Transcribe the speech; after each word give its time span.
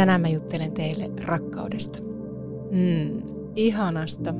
Tänään 0.00 0.20
mä 0.20 0.28
juttelen 0.28 0.72
teille 0.72 1.10
rakkaudesta. 1.24 1.98
Mm, 2.70 3.22
ihanasta 3.56 4.34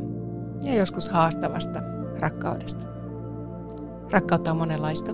ja 0.63 0.75
joskus 0.75 1.09
haastavasta 1.09 1.81
rakkaudesta. 2.21 2.87
Rakkautta 4.11 4.51
on 4.51 4.57
monenlaista, 4.57 5.13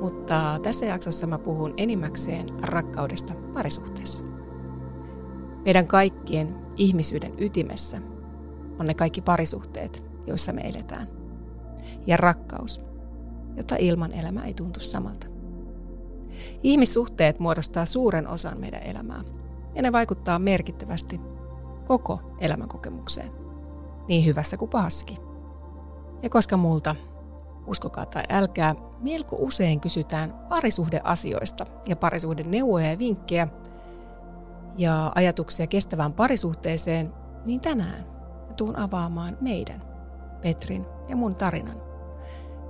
mutta 0.00 0.58
tässä 0.62 0.86
jaksossa 0.86 1.26
mä 1.26 1.38
puhun 1.38 1.74
enimmäkseen 1.76 2.46
rakkaudesta 2.62 3.34
parisuhteessa. 3.54 4.24
Meidän 5.64 5.86
kaikkien 5.86 6.54
ihmisyyden 6.76 7.32
ytimessä 7.38 8.00
on 8.78 8.86
ne 8.86 8.94
kaikki 8.94 9.20
parisuhteet, 9.20 10.06
joissa 10.26 10.52
me 10.52 10.60
eletään. 10.60 11.08
Ja 12.06 12.16
rakkaus, 12.16 12.80
jota 13.56 13.76
ilman 13.78 14.12
elämä 14.12 14.44
ei 14.44 14.54
tuntu 14.54 14.80
samalta. 14.80 15.31
Ihmissuhteet 16.62 17.38
muodostaa 17.40 17.86
suuren 17.86 18.28
osan 18.28 18.60
meidän 18.60 18.82
elämää 18.82 19.20
ja 19.74 19.82
ne 19.82 19.92
vaikuttaa 19.92 20.38
merkittävästi 20.38 21.20
koko 21.86 22.20
elämänkokemukseen, 22.40 23.30
niin 24.08 24.26
hyvässä 24.26 24.56
kuin 24.56 24.68
pahassakin. 24.68 25.18
Ja 26.22 26.30
koska 26.30 26.56
multa, 26.56 26.96
uskokaa 27.66 28.06
tai 28.06 28.22
älkää, 28.28 28.74
melko 29.00 29.36
usein 29.40 29.80
kysytään 29.80 30.46
parisuhdeasioista 30.48 31.66
ja 31.86 31.96
parisuhden 31.96 32.50
neuvoja 32.50 32.90
ja 32.90 32.98
vinkkejä 32.98 33.48
ja 34.78 35.12
ajatuksia 35.14 35.66
kestävään 35.66 36.12
parisuhteeseen, 36.12 37.12
niin 37.46 37.60
tänään 37.60 38.04
mä 38.48 38.54
tuun 38.56 38.76
avaamaan 38.76 39.38
meidän, 39.40 39.82
Petrin 40.42 40.86
ja 41.08 41.16
mun 41.16 41.34
tarinan. 41.34 41.82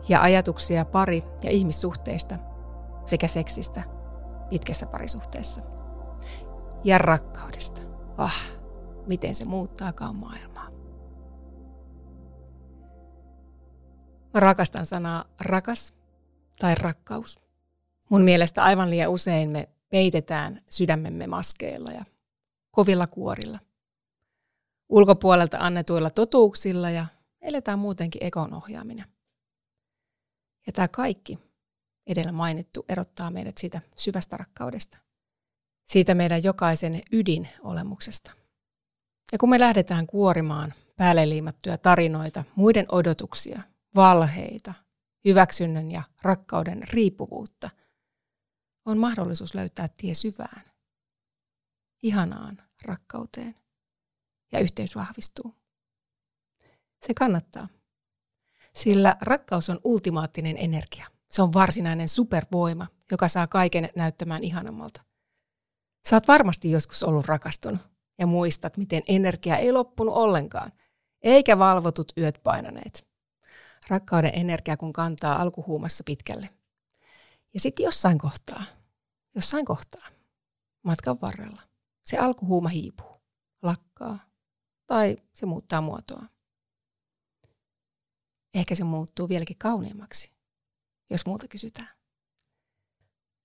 Ja 0.08 0.22
ajatuksia 0.22 0.84
pari- 0.84 1.24
ja 1.42 1.50
ihmissuhteista– 1.50 2.38
sekä 3.04 3.28
seksistä 3.28 3.82
pitkässä 4.50 4.86
parisuhteessa. 4.86 5.60
Ja 6.84 6.98
rakkaudesta. 6.98 7.82
Ah, 8.16 8.40
miten 9.08 9.34
se 9.34 9.44
muuttaakaan 9.44 10.16
maailmaa. 10.16 10.70
Mä 14.34 14.40
rakastan 14.40 14.86
sanaa 14.86 15.24
rakas 15.40 15.94
tai 16.58 16.74
rakkaus. 16.74 17.38
Mun 18.10 18.22
mielestä 18.22 18.64
aivan 18.64 18.90
liian 18.90 19.10
usein 19.10 19.50
me 19.50 19.68
peitetään 19.90 20.60
sydämemme 20.70 21.26
maskeilla 21.26 21.92
ja 21.92 22.04
kovilla 22.70 23.06
kuorilla. 23.06 23.58
Ulkopuolelta 24.88 25.58
annetuilla 25.60 26.10
totuuksilla 26.10 26.90
ja 26.90 27.06
eletään 27.40 27.78
muutenkin 27.78 28.24
ekon 28.24 28.54
ohjaaminen. 28.54 29.04
Ja 30.66 30.72
tämä 30.72 30.88
kaikki 30.88 31.38
edellä 32.06 32.32
mainittu 32.32 32.84
erottaa 32.88 33.30
meidät 33.30 33.58
siitä 33.58 33.80
syvästä 33.96 34.36
rakkaudesta. 34.36 34.98
Siitä 35.84 36.14
meidän 36.14 36.44
jokaisen 36.44 37.02
ydinolemuksesta. 37.12 38.30
Ja 39.32 39.38
kun 39.38 39.50
me 39.50 39.60
lähdetään 39.60 40.06
kuorimaan 40.06 40.74
päälle 40.96 41.28
liimattuja 41.28 41.78
tarinoita, 41.78 42.44
muiden 42.56 42.86
odotuksia, 42.88 43.62
valheita, 43.94 44.74
hyväksynnän 45.24 45.90
ja 45.90 46.02
rakkauden 46.22 46.82
riippuvuutta, 46.88 47.70
on 48.84 48.98
mahdollisuus 48.98 49.54
löytää 49.54 49.88
tie 49.96 50.14
syvään, 50.14 50.62
ihanaan 52.02 52.62
rakkauteen 52.84 53.54
ja 54.52 54.60
yhteys 54.60 54.96
vahvistuu. 54.96 55.54
Se 57.06 57.14
kannattaa, 57.14 57.68
sillä 58.74 59.16
rakkaus 59.20 59.70
on 59.70 59.80
ultimaattinen 59.84 60.56
energia. 60.56 61.06
Se 61.32 61.42
on 61.42 61.52
varsinainen 61.54 62.08
supervoima, 62.08 62.86
joka 63.10 63.28
saa 63.28 63.46
kaiken 63.46 63.90
näyttämään 63.96 64.44
ihanammalta. 64.44 65.00
Sä 66.06 66.16
oot 66.16 66.28
varmasti 66.28 66.70
joskus 66.70 67.02
ollut 67.02 67.26
rakastunut 67.26 67.80
ja 68.18 68.26
muistat, 68.26 68.76
miten 68.76 69.02
energia 69.06 69.56
ei 69.56 69.72
loppunut 69.72 70.14
ollenkaan, 70.14 70.72
eikä 71.22 71.58
valvotut 71.58 72.12
yöt 72.18 72.40
painaneet. 72.42 73.08
Rakkauden 73.88 74.34
energia 74.34 74.76
kun 74.76 74.92
kantaa 74.92 75.40
alkuhuumassa 75.42 76.04
pitkälle. 76.04 76.48
Ja 77.54 77.60
sitten 77.60 77.84
jossain 77.84 78.18
kohtaa, 78.18 78.64
jossain 79.34 79.64
kohtaa, 79.64 80.08
matkan 80.82 81.20
varrella, 81.22 81.62
se 82.02 82.18
alkuhuuma 82.18 82.68
hiipuu, 82.68 83.22
lakkaa 83.62 84.18
tai 84.86 85.16
se 85.34 85.46
muuttaa 85.46 85.80
muotoa. 85.80 86.26
Ehkä 88.54 88.74
se 88.74 88.84
muuttuu 88.84 89.28
vieläkin 89.28 89.58
kauniimmaksi 89.58 90.32
jos 91.10 91.26
muuta 91.26 91.48
kysytään. 91.48 91.88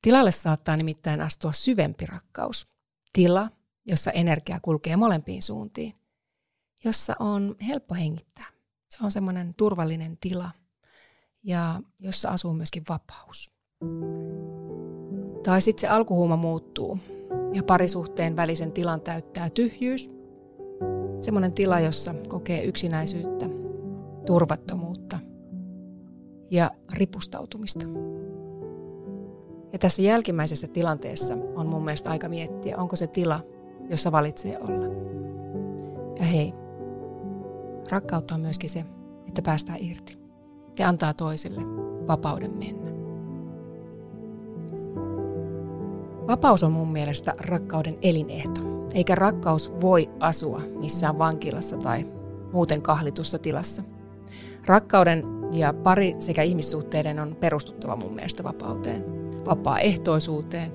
Tilalle 0.01 0.31
saattaa 0.31 0.78
nimittäin 0.78 1.22
astua 1.22 1.51
syvempi 1.51 2.06
rakkaus. 2.06 2.68
Tila, 3.13 3.50
jossa 3.85 4.12
energia 4.12 4.59
kulkee 4.62 4.97
molempiin 4.97 5.44
suuntiin. 5.44 5.94
Jossa 6.84 7.16
on 7.19 7.56
helppo 7.68 7.95
hengittää. 7.95 8.47
Se 8.90 8.97
on 9.03 9.12
semmoinen 9.12 9.53
turvallinen 9.53 10.18
tila 10.18 10.51
ja 11.44 11.81
jossa 12.00 12.29
asuu 12.29 12.53
myöskin 12.53 12.84
vapaus. 12.90 13.51
Tai 15.44 15.62
sitten 15.62 15.81
se 15.81 15.88
alkuhuuma 15.88 16.35
muuttuu 16.35 17.00
ja 17.53 17.63
parisuhteen 17.63 18.35
välisen 18.35 18.72
tilan 18.72 19.01
täyttää 19.01 19.50
tyhjyys. 19.50 20.09
Semmoinen 21.18 21.53
tila, 21.53 21.79
jossa 21.79 22.16
kokee 22.28 22.63
yksinäisyyttä, 22.63 23.45
turvattomuutta 24.25 24.86
ja 26.51 26.71
ripustautumista. 26.93 27.85
Ja 29.73 29.79
tässä 29.79 30.01
jälkimmäisessä 30.01 30.67
tilanteessa 30.67 31.33
on 31.55 31.67
mun 31.67 31.85
mielestä 31.85 32.09
aika 32.09 32.29
miettiä, 32.29 32.77
onko 32.77 32.95
se 32.95 33.07
tila, 33.07 33.39
jossa 33.89 34.11
valitsee 34.11 34.57
olla. 34.57 34.85
Ja 36.19 36.25
hei, 36.25 36.53
rakkautta 37.91 38.35
on 38.35 38.41
myöskin 38.41 38.69
se, 38.69 38.85
että 39.27 39.41
päästään 39.41 39.79
irti 39.81 40.17
ja 40.79 40.89
antaa 40.89 41.13
toisille 41.13 41.61
vapauden 42.07 42.57
mennä. 42.57 42.91
Vapaus 46.27 46.63
on 46.63 46.71
mun 46.71 46.91
mielestä 46.91 47.33
rakkauden 47.37 47.97
elinehto, 48.01 48.61
eikä 48.93 49.15
rakkaus 49.15 49.73
voi 49.81 50.09
asua 50.19 50.61
missään 50.79 51.17
vankilassa 51.17 51.77
tai 51.77 52.05
muuten 52.53 52.81
kahlitussa 52.81 53.39
tilassa. 53.39 53.83
Rakkauden 54.65 55.36
ja 55.51 55.73
pari 55.73 56.13
sekä 56.19 56.43
ihmissuhteiden 56.43 57.19
on 57.19 57.35
perustuttava 57.39 57.95
mun 57.95 58.13
mielestä 58.15 58.43
vapauteen, 58.43 59.05
vapaaehtoisuuteen, 59.45 60.73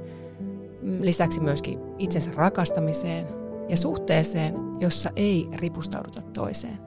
lisäksi 1.00 1.40
myöskin 1.40 1.78
itsensä 1.98 2.30
rakastamiseen 2.34 3.26
ja 3.68 3.76
suhteeseen, 3.76 4.54
jossa 4.80 5.10
ei 5.16 5.48
ripustauduta 5.54 6.22
toiseen. 6.22 6.78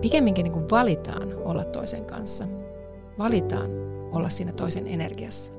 Pikemminkin 0.00 0.44
niin 0.44 0.52
kuin 0.52 0.70
valitaan 0.70 1.34
olla 1.44 1.64
toisen 1.64 2.04
kanssa. 2.06 2.44
Valitaan 3.18 3.70
olla 4.14 4.28
siinä 4.28 4.52
toisen 4.52 4.86
energiassa. 4.86 5.52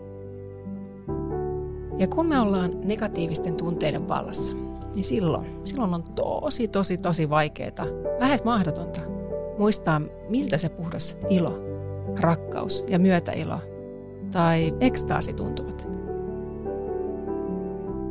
Ja 1.97 2.07
kun 2.07 2.25
me 2.25 2.39
ollaan 2.39 2.71
negatiivisten 2.83 3.55
tunteiden 3.55 4.07
vallassa, 4.07 4.55
niin 4.93 5.03
silloin, 5.03 5.45
silloin 5.63 5.93
on 5.93 6.03
tosi, 6.03 6.67
tosi, 6.67 6.97
tosi 6.97 7.29
vaikeaa, 7.29 7.85
lähes 8.19 8.43
mahdotonta 8.43 9.16
muistaa, 9.57 10.01
miltä 10.29 10.57
se 10.57 10.69
puhdas 10.69 11.17
ilo, 11.29 11.59
rakkaus 12.19 12.85
ja 12.87 12.99
myötäilo 12.99 13.59
tai 14.31 14.73
ekstaasi 14.79 15.33
tuntuvat. 15.33 15.89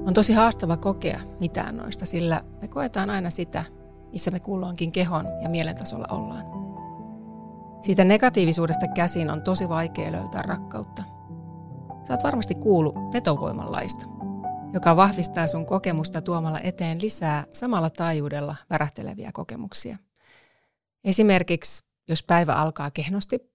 On 0.07 0.15
tosi 0.15 0.33
haastava 0.33 0.77
kokea 0.77 1.21
mitään 1.41 1.77
noista, 1.77 2.07
sillä 2.07 2.41
me 2.61 2.69
koetaan 2.69 3.11
aina 3.11 3.31
sitä, 3.31 3.65
missä 4.13 4.31
me 4.31 4.41
kulloinkin 4.41 4.93
kehon 4.93 5.27
ja 5.43 5.49
mielentasolla 5.49 6.07
ollaan. 6.11 6.45
Siitä 7.83 8.05
negatiivisuudesta 8.05 8.87
käsin 8.95 9.31
on 9.31 9.43
tosi 9.43 9.69
vaikea 9.69 10.13
löytää 10.13 10.43
rakkautta. 10.43 11.03
Saat 12.03 12.25
varmasti 12.25 12.55
kuulu 12.55 12.95
vetovoiman 13.13 13.73
laista, 13.73 14.07
joka 14.73 14.97
vahvistaa 14.97 15.47
sun 15.47 15.67
kokemusta 15.67 16.23
tuomalla 16.23 16.59
eteen 16.63 17.03
lisää 17.03 17.45
samalla 17.51 17.91
taajuudella 17.91 18.57
värähteleviä 18.71 19.31
kokemuksia. 19.33 19.99
Esimerkiksi, 21.07 21.85
jos 22.09 22.23
päivä 22.23 22.55
alkaa 22.55 22.91
kehnosti, 22.91 23.53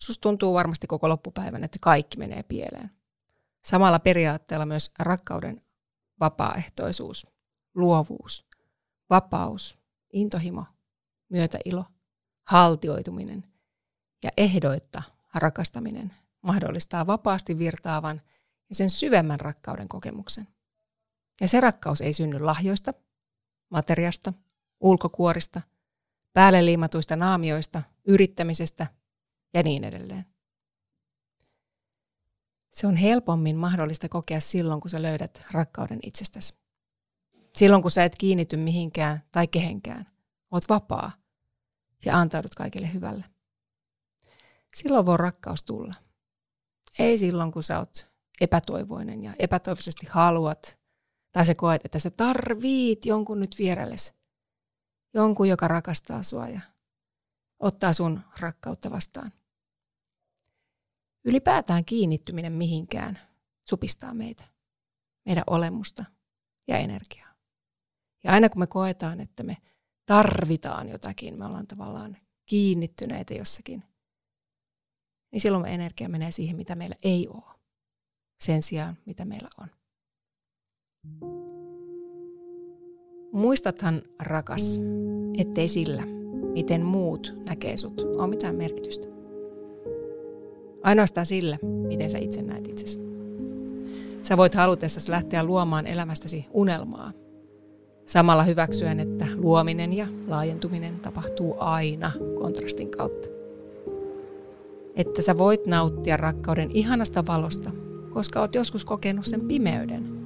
sus 0.00 0.18
tuntuu 0.18 0.54
varmasti 0.54 0.86
koko 0.86 1.08
loppupäivän, 1.08 1.64
että 1.64 1.78
kaikki 1.80 2.18
menee 2.18 2.42
pieleen. 2.42 2.90
Samalla 3.64 3.98
periaatteella 3.98 4.66
myös 4.66 4.90
rakkauden 4.98 5.62
vapaaehtoisuus, 6.20 7.26
luovuus, 7.74 8.46
vapaus, 9.10 9.78
intohimo, 10.12 10.64
myötäilo, 11.28 11.84
haltioituminen 12.48 13.44
ja 14.22 14.30
ehdoitta 14.36 15.02
rakastaminen 15.34 16.14
mahdollistaa 16.42 17.06
vapaasti 17.06 17.58
virtaavan 17.58 18.22
ja 18.68 18.74
sen 18.74 18.90
syvemmän 18.90 19.40
rakkauden 19.40 19.88
kokemuksen. 19.88 20.48
Ja 21.40 21.48
se 21.48 21.60
rakkaus 21.60 22.00
ei 22.00 22.12
synny 22.12 22.40
lahjoista, 22.40 22.94
materiasta, 23.70 24.32
ulkokuorista– 24.80 25.60
päälle 26.32 26.64
liimatuista 26.64 27.16
naamioista, 27.16 27.82
yrittämisestä 28.06 28.86
ja 29.54 29.62
niin 29.62 29.84
edelleen. 29.84 30.24
Se 32.70 32.86
on 32.86 32.96
helpommin 32.96 33.56
mahdollista 33.56 34.08
kokea 34.08 34.40
silloin, 34.40 34.80
kun 34.80 34.90
sä 34.90 35.02
löydät 35.02 35.42
rakkauden 35.52 35.98
itsestäsi. 36.02 36.54
Silloin, 37.56 37.82
kun 37.82 37.90
sä 37.90 38.04
et 38.04 38.16
kiinnity 38.16 38.56
mihinkään 38.56 39.22
tai 39.32 39.48
kehenkään. 39.48 40.06
Oot 40.50 40.68
vapaa 40.68 41.12
ja 42.04 42.18
antaudut 42.18 42.54
kaikille 42.54 42.92
hyvälle. 42.92 43.24
Silloin 44.74 45.06
voi 45.06 45.16
rakkaus 45.16 45.62
tulla. 45.62 45.94
Ei 46.98 47.18
silloin, 47.18 47.52
kun 47.52 47.62
sä 47.62 47.78
oot 47.78 48.08
epätoivoinen 48.40 49.24
ja 49.24 49.32
epätoivoisesti 49.38 50.06
haluat, 50.10 50.78
tai 51.32 51.46
sä 51.46 51.54
koet, 51.54 51.84
että 51.84 51.98
sä 51.98 52.10
tarvit 52.10 53.06
jonkun 53.06 53.40
nyt 53.40 53.58
vierelles. 53.58 54.14
Jonkun, 55.14 55.48
joka 55.48 55.68
rakastaa 55.68 56.22
sua 56.22 56.48
ja 56.48 56.60
ottaa 57.60 57.92
sun 57.92 58.20
rakkautta 58.40 58.90
vastaan. 58.90 59.32
Ylipäätään 61.24 61.84
kiinnittyminen 61.84 62.52
mihinkään 62.52 63.18
supistaa 63.68 64.14
meitä, 64.14 64.44
meidän 65.26 65.44
olemusta 65.46 66.04
ja 66.68 66.78
energiaa. 66.78 67.34
Ja 68.24 68.32
aina 68.32 68.48
kun 68.48 68.58
me 68.58 68.66
koetaan, 68.66 69.20
että 69.20 69.42
me 69.42 69.56
tarvitaan 70.06 70.88
jotakin, 70.88 71.38
me 71.38 71.46
ollaan 71.46 71.66
tavallaan 71.66 72.16
kiinnittyneitä 72.46 73.34
jossakin, 73.34 73.84
niin 75.32 75.40
silloin 75.40 75.62
me 75.62 75.74
energia 75.74 76.08
menee 76.08 76.30
siihen, 76.30 76.56
mitä 76.56 76.74
meillä 76.74 76.96
ei 77.02 77.28
ole, 77.28 77.58
sen 78.40 78.62
sijaan, 78.62 78.98
mitä 79.06 79.24
meillä 79.24 79.48
on. 79.60 79.68
Muistathan, 83.32 84.02
rakas, 84.22 84.80
ettei 85.38 85.68
sillä, 85.68 86.02
miten 86.52 86.84
muut 86.84 87.34
näkee 87.44 87.76
sut, 87.76 88.00
ole 88.00 88.26
mitään 88.26 88.56
merkitystä. 88.56 89.06
Ainoastaan 90.82 91.26
sillä, 91.26 91.58
miten 91.86 92.10
sä 92.10 92.18
itse 92.18 92.42
näet 92.42 92.68
itsesi. 92.68 92.98
Sä 94.20 94.36
voit 94.36 94.54
halutessasi 94.54 95.10
lähteä 95.10 95.44
luomaan 95.44 95.86
elämästäsi 95.86 96.46
unelmaa. 96.50 97.12
Samalla 98.06 98.42
hyväksyen, 98.42 99.00
että 99.00 99.26
luominen 99.34 99.92
ja 99.92 100.06
laajentuminen 100.26 101.00
tapahtuu 101.00 101.54
aina 101.58 102.12
kontrastin 102.34 102.90
kautta. 102.90 103.28
Että 104.96 105.22
sä 105.22 105.38
voit 105.38 105.66
nauttia 105.66 106.16
rakkauden 106.16 106.70
ihanasta 106.74 107.26
valosta, 107.26 107.70
koska 108.10 108.40
oot 108.40 108.54
joskus 108.54 108.84
kokenut 108.84 109.26
sen 109.26 109.40
pimeyden. 109.40 110.21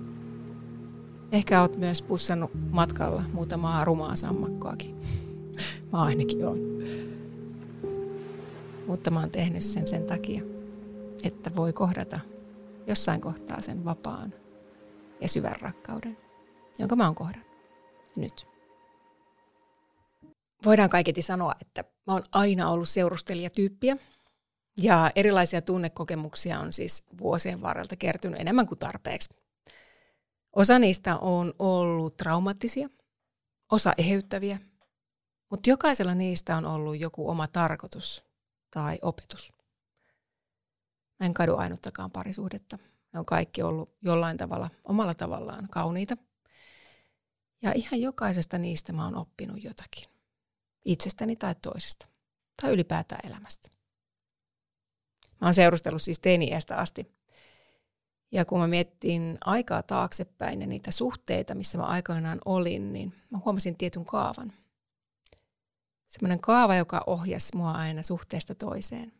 Ehkä 1.33 1.61
oot 1.61 1.77
myös 1.77 2.03
pussannut 2.03 2.51
matkalla 2.71 3.25
muutamaa 3.33 3.85
rumaa 3.85 4.17
sammakkoakin. 4.17 4.97
Mä 5.93 6.03
ainakin 6.03 6.47
on. 6.47 6.59
Mutta 8.87 9.11
mä 9.11 9.21
oon 9.21 9.31
tehnyt 9.31 9.63
sen 9.63 9.87
sen 9.87 10.07
takia, 10.07 10.43
että 11.23 11.57
voi 11.57 11.73
kohdata 11.73 12.21
jossain 12.87 13.21
kohtaa 13.21 13.61
sen 13.61 13.85
vapaan 13.85 14.35
ja 15.21 15.29
syvän 15.29 15.61
rakkauden, 15.61 16.19
jonka 16.79 16.97
mä 16.97 17.07
oon 17.07 17.15
kohdannut 17.15 17.51
nyt. 18.17 18.47
Voidaan 20.65 20.91
kaiketi 20.91 21.23
sanoa, 21.23 21.55
että 21.61 21.85
mä 22.07 22.13
oon 22.13 22.23
aina 22.33 22.71
ollut 22.71 22.89
seurustelijatyyppiä 22.89 23.97
ja 24.79 25.11
erilaisia 25.15 25.63
tunnekokemuksia 25.63 26.61
on 26.61 26.73
siis 26.73 27.05
vuosien 27.19 27.63
varrelta 27.63 27.97
kertynyt 27.97 28.41
enemmän 28.41 28.67
kuin 28.67 28.79
tarpeeksi. 28.79 29.35
Osa 30.57 30.79
niistä 30.79 31.19
on 31.19 31.55
ollut 31.59 32.17
traumaattisia, 32.17 32.89
osa 33.73 33.93
eheyttäviä, 33.99 34.59
mutta 35.51 35.71
jokaisella 35.71 36.15
niistä 36.15 36.57
on 36.57 36.65
ollut 36.65 37.01
joku 37.01 37.31
oma 37.31 37.49
tarkoitus 37.49 38.25
tai 38.71 38.99
opetus. 39.03 39.53
Mä 41.21 41.27
en 41.27 41.35
kadu 41.35 41.57
ainuttakaan 41.57 42.11
parisuhdetta. 42.11 42.79
Ne 43.13 43.19
on 43.19 43.27
kaikki 43.27 43.63
ollut 43.63 43.97
jollain 44.03 44.37
tavalla, 44.37 44.71
omalla 44.85 45.15
tavallaan 45.15 45.69
kauniita. 45.69 46.17
Ja 47.63 47.73
ihan 47.73 48.01
jokaisesta 48.01 48.59
niistä 48.59 48.93
mä 48.93 49.05
oon 49.05 49.17
oppinut 49.17 49.65
jotakin. 49.65 50.11
Itsestäni 50.85 51.37
tai 51.37 51.55
toisesta. 51.55 52.07
Tai 52.63 52.71
ylipäätään 52.71 53.27
elämästä. 53.27 53.69
Mä 55.41 55.47
oon 55.47 55.55
seurustellut 55.55 56.03
siis 56.03 56.21
teini-iästä 56.21 56.77
asti. 56.77 57.17
Ja 58.37 58.45
kun 58.45 58.61
mä 58.61 58.67
miettin 58.67 59.39
aikaa 59.45 59.83
taaksepäin 59.83 60.61
ja 60.61 60.67
niitä 60.67 60.91
suhteita, 60.91 61.55
missä 61.55 61.79
mä 61.79 61.85
aikoinaan 61.85 62.41
olin, 62.45 62.93
niin 62.93 63.13
mä 63.31 63.39
huomasin 63.45 63.77
tietyn 63.77 64.05
kaavan– 64.05 64.53
semmoinen 66.09 66.41
kaava, 66.41 66.75
joka 66.75 67.05
ohjasi 67.07 67.57
mua 67.57 67.73
aina 67.73 68.03
suhteesta 68.03 68.55
toiseen. 68.55 69.13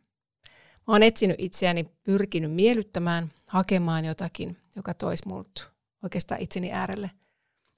Mä 0.87 0.93
oon 0.93 1.03
etsinyt 1.03 1.35
itseäni, 1.39 1.83
pyrkinyt 2.03 2.51
miellyttämään, 2.51 3.31
hakemaan 3.47 4.05
jotakin, 4.05 4.57
joka 4.75 4.93
toisi 4.93 5.27
mut 5.27 5.71
oikeastaan 6.03 6.41
itseni 6.41 6.71
äärelle 6.71 7.11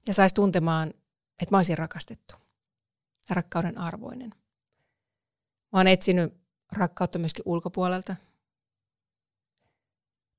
ja 0.07 0.13
saisi 0.13 0.35
tuntemaan, 0.35 0.89
että 1.42 1.53
mä 1.53 1.57
olisin 1.57 1.77
rakastettu 1.77 2.35
ja 3.30 3.35
rakkauden 3.35 3.77
arvoinen. 3.77 4.30
Mä 5.74 5.80
oon 5.80 5.88
etsinyt 5.88 6.33
rakkautta 6.71 7.19
myöskin 7.19 7.44
ulkopuolelta. 7.45 8.15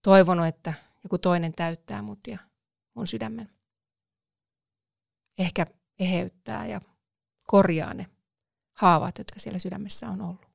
Toivonut, 0.02 0.46
että 0.46 0.74
joku 1.04 1.18
toinen 1.18 1.52
täyttää 1.52 2.02
mut 2.02 2.20
ja 2.26 2.38
mun 2.94 3.06
sydämen. 3.06 3.50
Ehkä 5.38 5.66
eheyttää 5.98 6.66
ja 6.66 6.80
korjaa 7.46 7.94
ne 7.94 8.06
haavat, 8.72 9.18
jotka 9.18 9.40
siellä 9.40 9.58
sydämessä 9.58 10.08
on 10.10 10.20
ollut. 10.20 10.50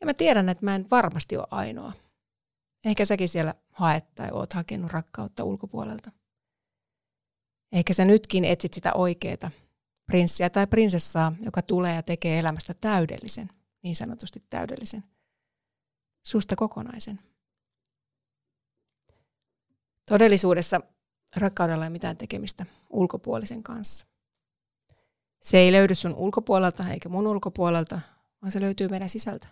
Ja 0.00 0.06
mä 0.06 0.14
tiedän, 0.14 0.48
että 0.48 0.64
mä 0.64 0.74
en 0.74 0.86
varmasti 0.90 1.36
ole 1.36 1.46
ainoa. 1.50 1.92
Ehkä 2.84 3.04
säkin 3.04 3.28
siellä 3.28 3.54
haet 3.72 4.14
tai 4.14 4.28
oot 4.32 4.52
hakenut 4.52 4.92
rakkautta 4.92 5.44
ulkopuolelta. 5.44 6.12
Ehkä 7.72 7.92
sä 7.92 8.04
nytkin 8.04 8.44
etsit 8.44 8.72
sitä 8.72 8.92
oikeeta 8.92 9.50
prinssiä 10.06 10.50
tai 10.50 10.66
prinsessaa, 10.66 11.32
joka 11.44 11.62
tulee 11.62 11.94
ja 11.94 12.02
tekee 12.02 12.38
elämästä 12.38 12.74
täydellisen, 12.74 13.50
niin 13.82 13.96
sanotusti 13.96 14.44
täydellisen, 14.50 15.04
susta 16.26 16.56
kokonaisen. 16.56 17.31
Todellisuudessa 20.12 20.80
rakkaudella 21.36 21.84
ei 21.84 21.90
mitään 21.90 22.16
tekemistä 22.16 22.66
ulkopuolisen 22.90 23.62
kanssa. 23.62 24.06
Se 25.40 25.58
ei 25.58 25.72
löydy 25.72 25.94
sun 25.94 26.14
ulkopuolelta 26.14 26.88
eikä 26.88 27.08
mun 27.08 27.26
ulkopuolelta, 27.26 28.00
vaan 28.42 28.52
se 28.52 28.60
löytyy 28.60 28.88
meidän 28.88 29.08
sisältä. 29.08 29.46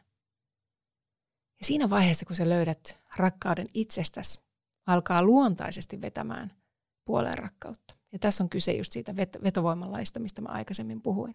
Ja 1.60 1.66
siinä 1.66 1.90
vaiheessa, 1.90 2.26
kun 2.26 2.36
sä 2.36 2.48
löydät 2.48 2.98
rakkauden 3.16 3.66
itsestäsi, 3.74 4.40
alkaa 4.86 5.22
luontaisesti 5.22 6.00
vetämään 6.00 6.52
puoleen 7.04 7.38
rakkautta. 7.38 7.94
Ja 8.12 8.18
tässä 8.18 8.44
on 8.44 8.50
kyse 8.50 8.72
just 8.72 8.92
siitä 8.92 9.12
vet- 9.12 9.44
vetovoimanlaista, 9.44 10.20
mistä 10.20 10.42
mä 10.42 10.48
aikaisemmin 10.48 11.02
puhuin. 11.02 11.34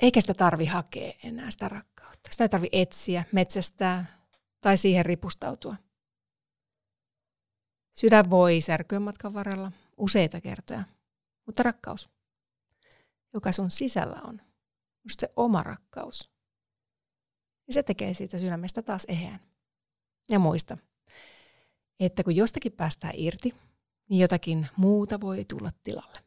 Eikä 0.00 0.20
sitä 0.20 0.34
tarvi 0.34 0.66
hakea 0.66 1.12
enää 1.24 1.50
sitä 1.50 1.68
rakkautta. 1.68 2.28
Sitä 2.32 2.44
ei 2.44 2.48
tarvi 2.48 2.68
etsiä, 2.72 3.24
metsästää 3.32 4.21
tai 4.62 4.76
siihen 4.76 5.06
ripustautua. 5.06 5.76
Sydän 7.92 8.30
voi 8.30 8.60
särkyä 8.60 9.00
matkan 9.00 9.34
varrella 9.34 9.72
useita 9.96 10.40
kertoja, 10.40 10.84
mutta 11.46 11.62
rakkaus, 11.62 12.10
joka 13.34 13.52
sun 13.52 13.70
sisällä 13.70 14.20
on, 14.24 14.40
just 15.04 15.20
se 15.20 15.32
oma 15.36 15.62
rakkaus, 15.62 16.30
niin 17.66 17.74
se 17.74 17.82
tekee 17.82 18.14
siitä 18.14 18.38
sydämestä 18.38 18.82
taas 18.82 19.04
eheän. 19.08 19.40
Ja 20.30 20.38
muista, 20.38 20.78
että 22.00 22.24
kun 22.24 22.36
jostakin 22.36 22.72
päästään 22.72 23.14
irti, 23.16 23.54
niin 24.08 24.20
jotakin 24.20 24.68
muuta 24.76 25.20
voi 25.20 25.44
tulla 25.44 25.70
tilalle. 25.84 26.18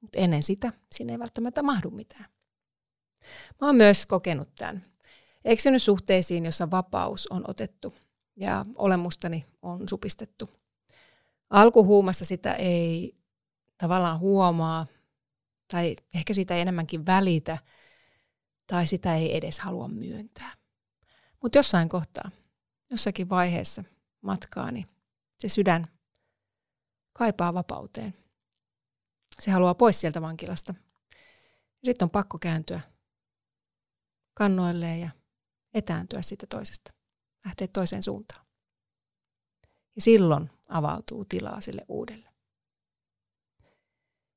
Mutta 0.00 0.18
ennen 0.18 0.42
sitä 0.42 0.72
sinne 0.92 1.12
ei 1.12 1.18
välttämättä 1.18 1.62
mahdu 1.62 1.90
mitään. 1.90 2.24
Mä 3.60 3.66
oon 3.66 3.76
myös 3.76 4.06
kokenut 4.06 4.54
tämän. 4.54 4.95
Eksynyt 5.46 5.82
suhteisiin, 5.82 6.44
jossa 6.44 6.70
vapaus 6.70 7.26
on 7.26 7.44
otettu 7.48 7.94
ja 8.36 8.64
olemustani 8.74 9.46
on 9.62 9.88
supistettu. 9.88 10.50
Alkuhuumassa 11.50 12.24
sitä 12.24 12.54
ei 12.54 13.16
tavallaan 13.78 14.18
huomaa, 14.18 14.86
tai 15.72 15.96
ehkä 16.14 16.34
sitä 16.34 16.54
ei 16.54 16.60
enemmänkin 16.60 17.06
välitä, 17.06 17.58
tai 18.66 18.86
sitä 18.86 19.16
ei 19.16 19.36
edes 19.36 19.58
halua 19.58 19.88
myöntää. 19.88 20.54
Mutta 21.42 21.58
jossain 21.58 21.88
kohtaa, 21.88 22.30
jossakin 22.90 23.28
vaiheessa 23.28 23.84
matkaa, 24.20 24.70
niin 24.70 24.86
se 25.38 25.48
sydän 25.48 25.86
kaipaa 27.12 27.54
vapauteen. 27.54 28.14
Se 29.40 29.50
haluaa 29.50 29.74
pois 29.74 30.00
sieltä 30.00 30.22
vankilasta. 30.22 30.74
Sitten 31.84 32.06
on 32.06 32.10
pakko 32.10 32.38
kääntyä 32.40 32.80
kannoilleen 34.34 35.00
ja 35.00 35.10
etääntyä 35.76 36.22
siitä 36.22 36.46
toisesta, 36.46 36.92
lähteä 37.44 37.68
toiseen 37.68 38.02
suuntaan. 38.02 38.46
Ja 39.96 40.02
silloin 40.02 40.50
avautuu 40.68 41.24
tilaa 41.24 41.60
sille 41.60 41.84
uudelle. 41.88 42.28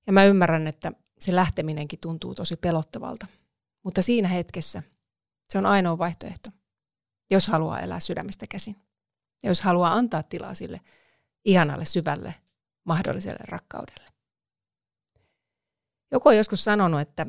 Ja 0.07 0.13
mä 0.13 0.25
ymmärrän, 0.25 0.67
että 0.67 0.91
se 1.19 1.35
lähteminenkin 1.35 1.99
tuntuu 1.99 2.35
tosi 2.35 2.55
pelottavalta. 2.55 3.27
Mutta 3.83 4.01
siinä 4.01 4.27
hetkessä 4.27 4.83
Se 5.49 5.57
on 5.57 5.65
ainoa 5.65 5.97
vaihtoehto, 5.97 6.49
jos 7.31 7.47
haluaa 7.47 7.79
elää 7.79 7.99
sydämestä 7.99 8.47
käsin. 8.47 8.75
Ja 9.43 9.49
jos 9.49 9.61
haluaa 9.61 9.93
antaa 9.93 10.23
tilaa 10.23 10.53
sille 10.53 10.81
ihanalle, 11.45 11.85
syvälle, 11.85 12.35
mahdolliselle 12.83 13.43
rakkaudelle. 13.43 14.09
Joku 16.11 16.29
on 16.29 16.37
joskus 16.37 16.63
sanonut, 16.63 17.01
että 17.01 17.27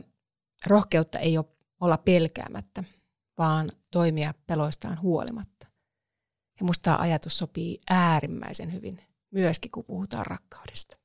rohkeutta 0.67 1.19
ei 1.19 1.39
ole 1.39 1.47
olla 1.81 1.97
pelkäämättä, 1.99 2.85
vaan 3.41 3.69
toimia 3.91 4.35
peloistaan 4.47 5.03
huolimatta. 5.03 5.67
Ja 6.61 6.67
musta 6.67 6.97
ajatus 6.97 7.39
sopii 7.39 7.79
äärimmäisen 7.91 8.73
hyvin, 8.73 9.01
myöskin 9.31 9.71
kun 9.71 9.85
puhutaan 9.85 10.27
rakkaudesta. 10.27 10.97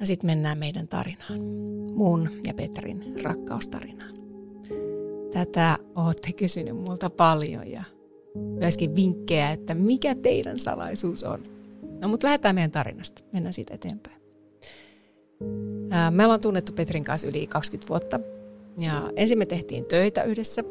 No 0.00 0.06
sitten 0.06 0.30
mennään 0.30 0.58
meidän 0.58 0.88
tarinaan. 0.88 1.40
Mun 1.94 2.30
ja 2.44 2.54
Petrin 2.54 3.22
rakkaustarinaan. 3.22 4.14
Tätä 5.32 5.78
olette 5.94 6.32
kysynyt 6.32 6.76
multa 6.76 7.10
paljon 7.10 7.70
ja 7.70 7.84
myöskin 8.58 8.96
vinkkejä, 8.96 9.50
että 9.50 9.74
mikä 9.74 10.14
teidän 10.14 10.58
salaisuus 10.58 11.22
on. 11.24 11.42
No 12.00 12.08
mutta 12.08 12.26
lähdetään 12.26 12.54
meidän 12.54 12.70
tarinasta. 12.70 13.22
Mennään 13.32 13.52
siitä 13.52 13.74
eteenpäin. 13.74 14.18
Me 16.10 16.24
ollaan 16.24 16.40
tunnettu 16.40 16.72
Petrin 16.72 17.04
kanssa 17.04 17.28
yli 17.28 17.46
20 17.46 17.88
vuotta. 17.88 18.20
Ja 18.78 19.10
ensin 19.16 19.38
me 19.38 19.46
tehtiin 19.46 19.84
töitä 19.84 20.22
yhdessä. 20.22 20.64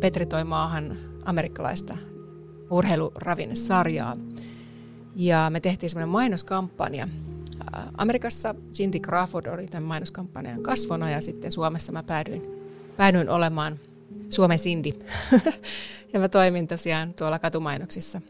Petri 0.00 0.26
toi 0.26 0.44
maahan 0.44 0.98
amerikkalaista 1.24 1.96
urheiluravinnesarjaa. 2.70 4.16
Ja 5.16 5.50
me 5.50 5.60
tehtiin 5.60 5.90
semmoinen 5.90 6.08
mainoskampanja. 6.08 7.08
Amerikassa 7.98 8.54
Cindy 8.72 8.98
Crawford 8.98 9.46
oli 9.46 9.66
tämän 9.66 9.88
mainoskampanjan 9.88 10.62
kasvona 10.62 11.10
ja 11.10 11.20
sitten 11.20 11.52
Suomessa 11.52 11.92
mä 11.92 12.02
päädyin, 12.02 12.42
päädyin 12.96 13.28
olemaan 13.28 13.78
Suomen 14.28 14.58
Cindy. 14.58 14.90
ja 16.12 16.20
mä 16.20 16.28
toimin 16.28 16.66
tosiaan 16.66 17.14
tuolla 17.14 17.38
katumainoksissa 17.38 18.20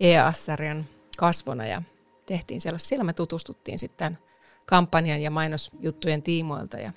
EA-sarjan 0.00 0.84
kasvona 1.18 1.66
ja 1.66 1.82
tehtiin 2.26 2.60
sellaista. 2.60 2.88
Siellä 2.88 3.04
me 3.04 3.12
tutustuttiin 3.12 3.78
sitten 3.78 4.18
kampanjan 4.70 5.22
ja 5.22 5.30
mainosjuttujen 5.30 6.22
tiimoilta 6.22 6.78
ja 6.78 6.92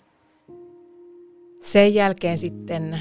sen 1.61 1.93
jälkeen 1.93 2.37
sitten 2.37 2.99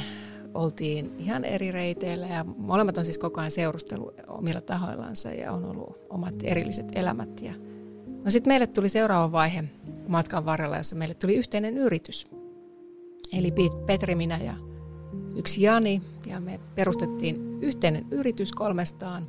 oltiin 0.55 1.14
ihan 1.19 1.45
eri 1.45 1.73
reiteillä 1.73 2.26
ja 2.26 2.45
molemmat 2.45 2.99
on 2.99 3.05
siis 3.05 3.19
koko 3.19 3.41
ajan 3.41 3.50
seurustelu 3.50 4.12
omilla 4.29 4.61
tahoillansa 4.61 5.29
ja 5.31 5.52
on 5.52 5.64
ollut 5.64 5.99
omat 6.11 6.35
erilliset 6.45 6.87
elämät. 6.95 7.41
Ja 7.43 7.52
no 8.25 8.31
sitten 8.31 8.50
meille 8.50 8.67
tuli 8.67 8.88
seuraava 8.88 9.33
vaihe 9.33 9.64
matkan 10.09 10.45
varrella, 10.45 10.76
jossa 10.76 10.97
meille 10.97 11.14
tuli 11.14 11.37
yhteinen 11.37 11.79
yritys. 11.79 12.26
Eli 13.38 13.52
Petri, 13.87 14.14
minä 14.14 14.38
ja 14.38 14.55
yksi 15.37 15.62
Jani 15.62 16.02
ja 16.26 16.41
me 16.41 16.61
perustettiin 16.75 17.62
yhteinen 17.62 18.07
yritys 18.11 18.52
kolmestaan, 18.52 19.26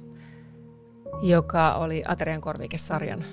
joka 1.22 1.74
oli 1.74 2.04
Aterian 2.08 2.42
korvikesarjan 2.42 3.26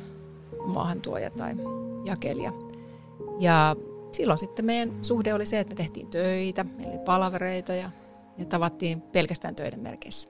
maahantuoja 0.66 1.30
tai 1.30 1.54
jakelija. 2.04 2.52
Ja 3.40 3.76
silloin 4.12 4.38
sitten 4.38 4.64
meidän 4.64 5.04
suhde 5.04 5.34
oli 5.34 5.46
se, 5.46 5.60
että 5.60 5.74
me 5.74 5.76
tehtiin 5.76 6.10
töitä, 6.10 6.64
meillä 6.64 6.92
oli 6.92 7.04
palavereita 7.04 7.74
ja, 7.74 7.90
ja 8.38 8.44
tavattiin 8.44 9.00
pelkästään 9.00 9.54
töiden 9.54 9.80
merkeissä. 9.80 10.28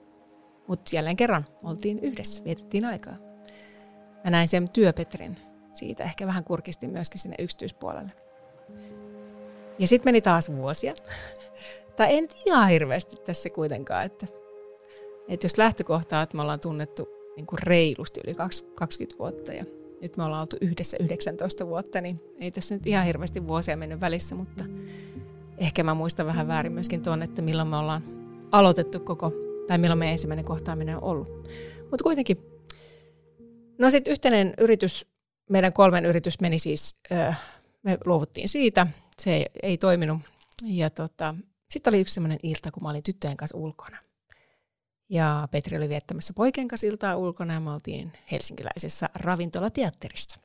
Mutta 0.67 0.95
jälleen 0.95 1.17
kerran 1.17 1.45
oltiin 1.63 1.99
yhdessä, 1.99 2.43
vietettiin 2.43 2.85
aikaa. 2.85 3.15
Mä 4.23 4.31
näin 4.31 4.47
sen 4.47 4.69
työpetrin 4.69 5.37
siitä, 5.73 6.03
ehkä 6.03 6.27
vähän 6.27 6.43
kurkisti 6.43 6.87
myöskin 6.87 7.19
sinne 7.19 7.35
yksityispuolelle. 7.39 8.11
Ja 9.79 9.87
sitten 9.87 10.07
meni 10.07 10.21
taas 10.21 10.51
vuosia. 10.51 10.93
tai 11.95 12.07
ei 12.07 12.21
nyt 12.21 12.35
ihan 12.45 12.69
hirveästi 12.69 13.15
tässä 13.15 13.49
kuitenkaan, 13.49 14.05
että, 14.05 14.27
että 15.27 15.45
jos 15.45 15.57
lähtökohtaa, 15.57 16.21
että 16.21 16.37
me 16.37 16.41
ollaan 16.41 16.59
tunnettu 16.59 17.07
niin 17.35 17.45
kuin 17.45 17.59
reilusti 17.63 18.21
yli 18.27 18.35
20 18.75 19.19
vuotta 19.19 19.53
ja 19.53 19.63
nyt 20.01 20.17
me 20.17 20.23
ollaan 20.23 20.41
oltu 20.41 20.57
yhdessä 20.61 20.97
19 20.99 21.67
vuotta, 21.67 22.01
niin 22.01 22.21
ei 22.39 22.51
tässä 22.51 22.75
nyt 22.75 22.87
ihan 22.87 23.05
hirveästi 23.05 23.47
vuosia 23.47 23.77
mennyt 23.77 24.01
välissä, 24.01 24.35
mutta 24.35 24.63
ehkä 25.57 25.83
mä 25.83 25.93
muistan 25.93 26.25
vähän 26.25 26.47
väärin 26.47 26.71
myöskin 26.71 27.03
tuonne, 27.03 27.25
että 27.25 27.41
milloin 27.41 27.67
me 27.67 27.77
ollaan 27.77 28.03
aloitettu 28.51 28.99
koko, 28.99 29.33
tai 29.67 29.77
milloin 29.77 29.99
meidän 29.99 30.11
ensimmäinen 30.11 30.45
kohtaaminen 30.45 30.97
on 30.97 31.03
ollut. 31.03 31.27
Mutta 31.81 32.03
kuitenkin, 32.03 32.37
no 33.77 33.89
sitten 33.89 34.11
yhteinen 34.11 34.53
yritys, 34.57 35.05
meidän 35.49 35.73
kolmen 35.73 36.05
yritys 36.05 36.39
meni 36.41 36.59
siis, 36.59 36.95
me 37.83 37.97
luovuttiin 38.05 38.49
siitä, 38.49 38.87
se 39.17 39.33
ei, 39.33 39.45
ei 39.63 39.77
toiminut. 39.77 40.21
Ja 40.63 40.89
tota, 40.89 41.35
sitten 41.69 41.91
oli 41.91 42.01
yksi 42.01 42.13
sellainen 42.13 42.39
ilta, 42.43 42.71
kun 42.71 42.83
mä 42.83 42.89
olin 42.89 43.03
tyttöjen 43.03 43.37
kanssa 43.37 43.57
ulkona– 43.57 43.97
ja 45.11 45.47
Petri 45.51 45.77
oli 45.77 45.89
viettämässä 45.89 46.33
poikien 46.33 46.67
kanssa 46.67 46.87
iltaa 46.87 47.15
ulkona 47.15 47.53
ja 47.53 47.59
me 47.59 47.71
oltiin 47.71 48.13
helsinkiläisessä 48.31 49.09
ravintolateatterissa, 49.15 50.39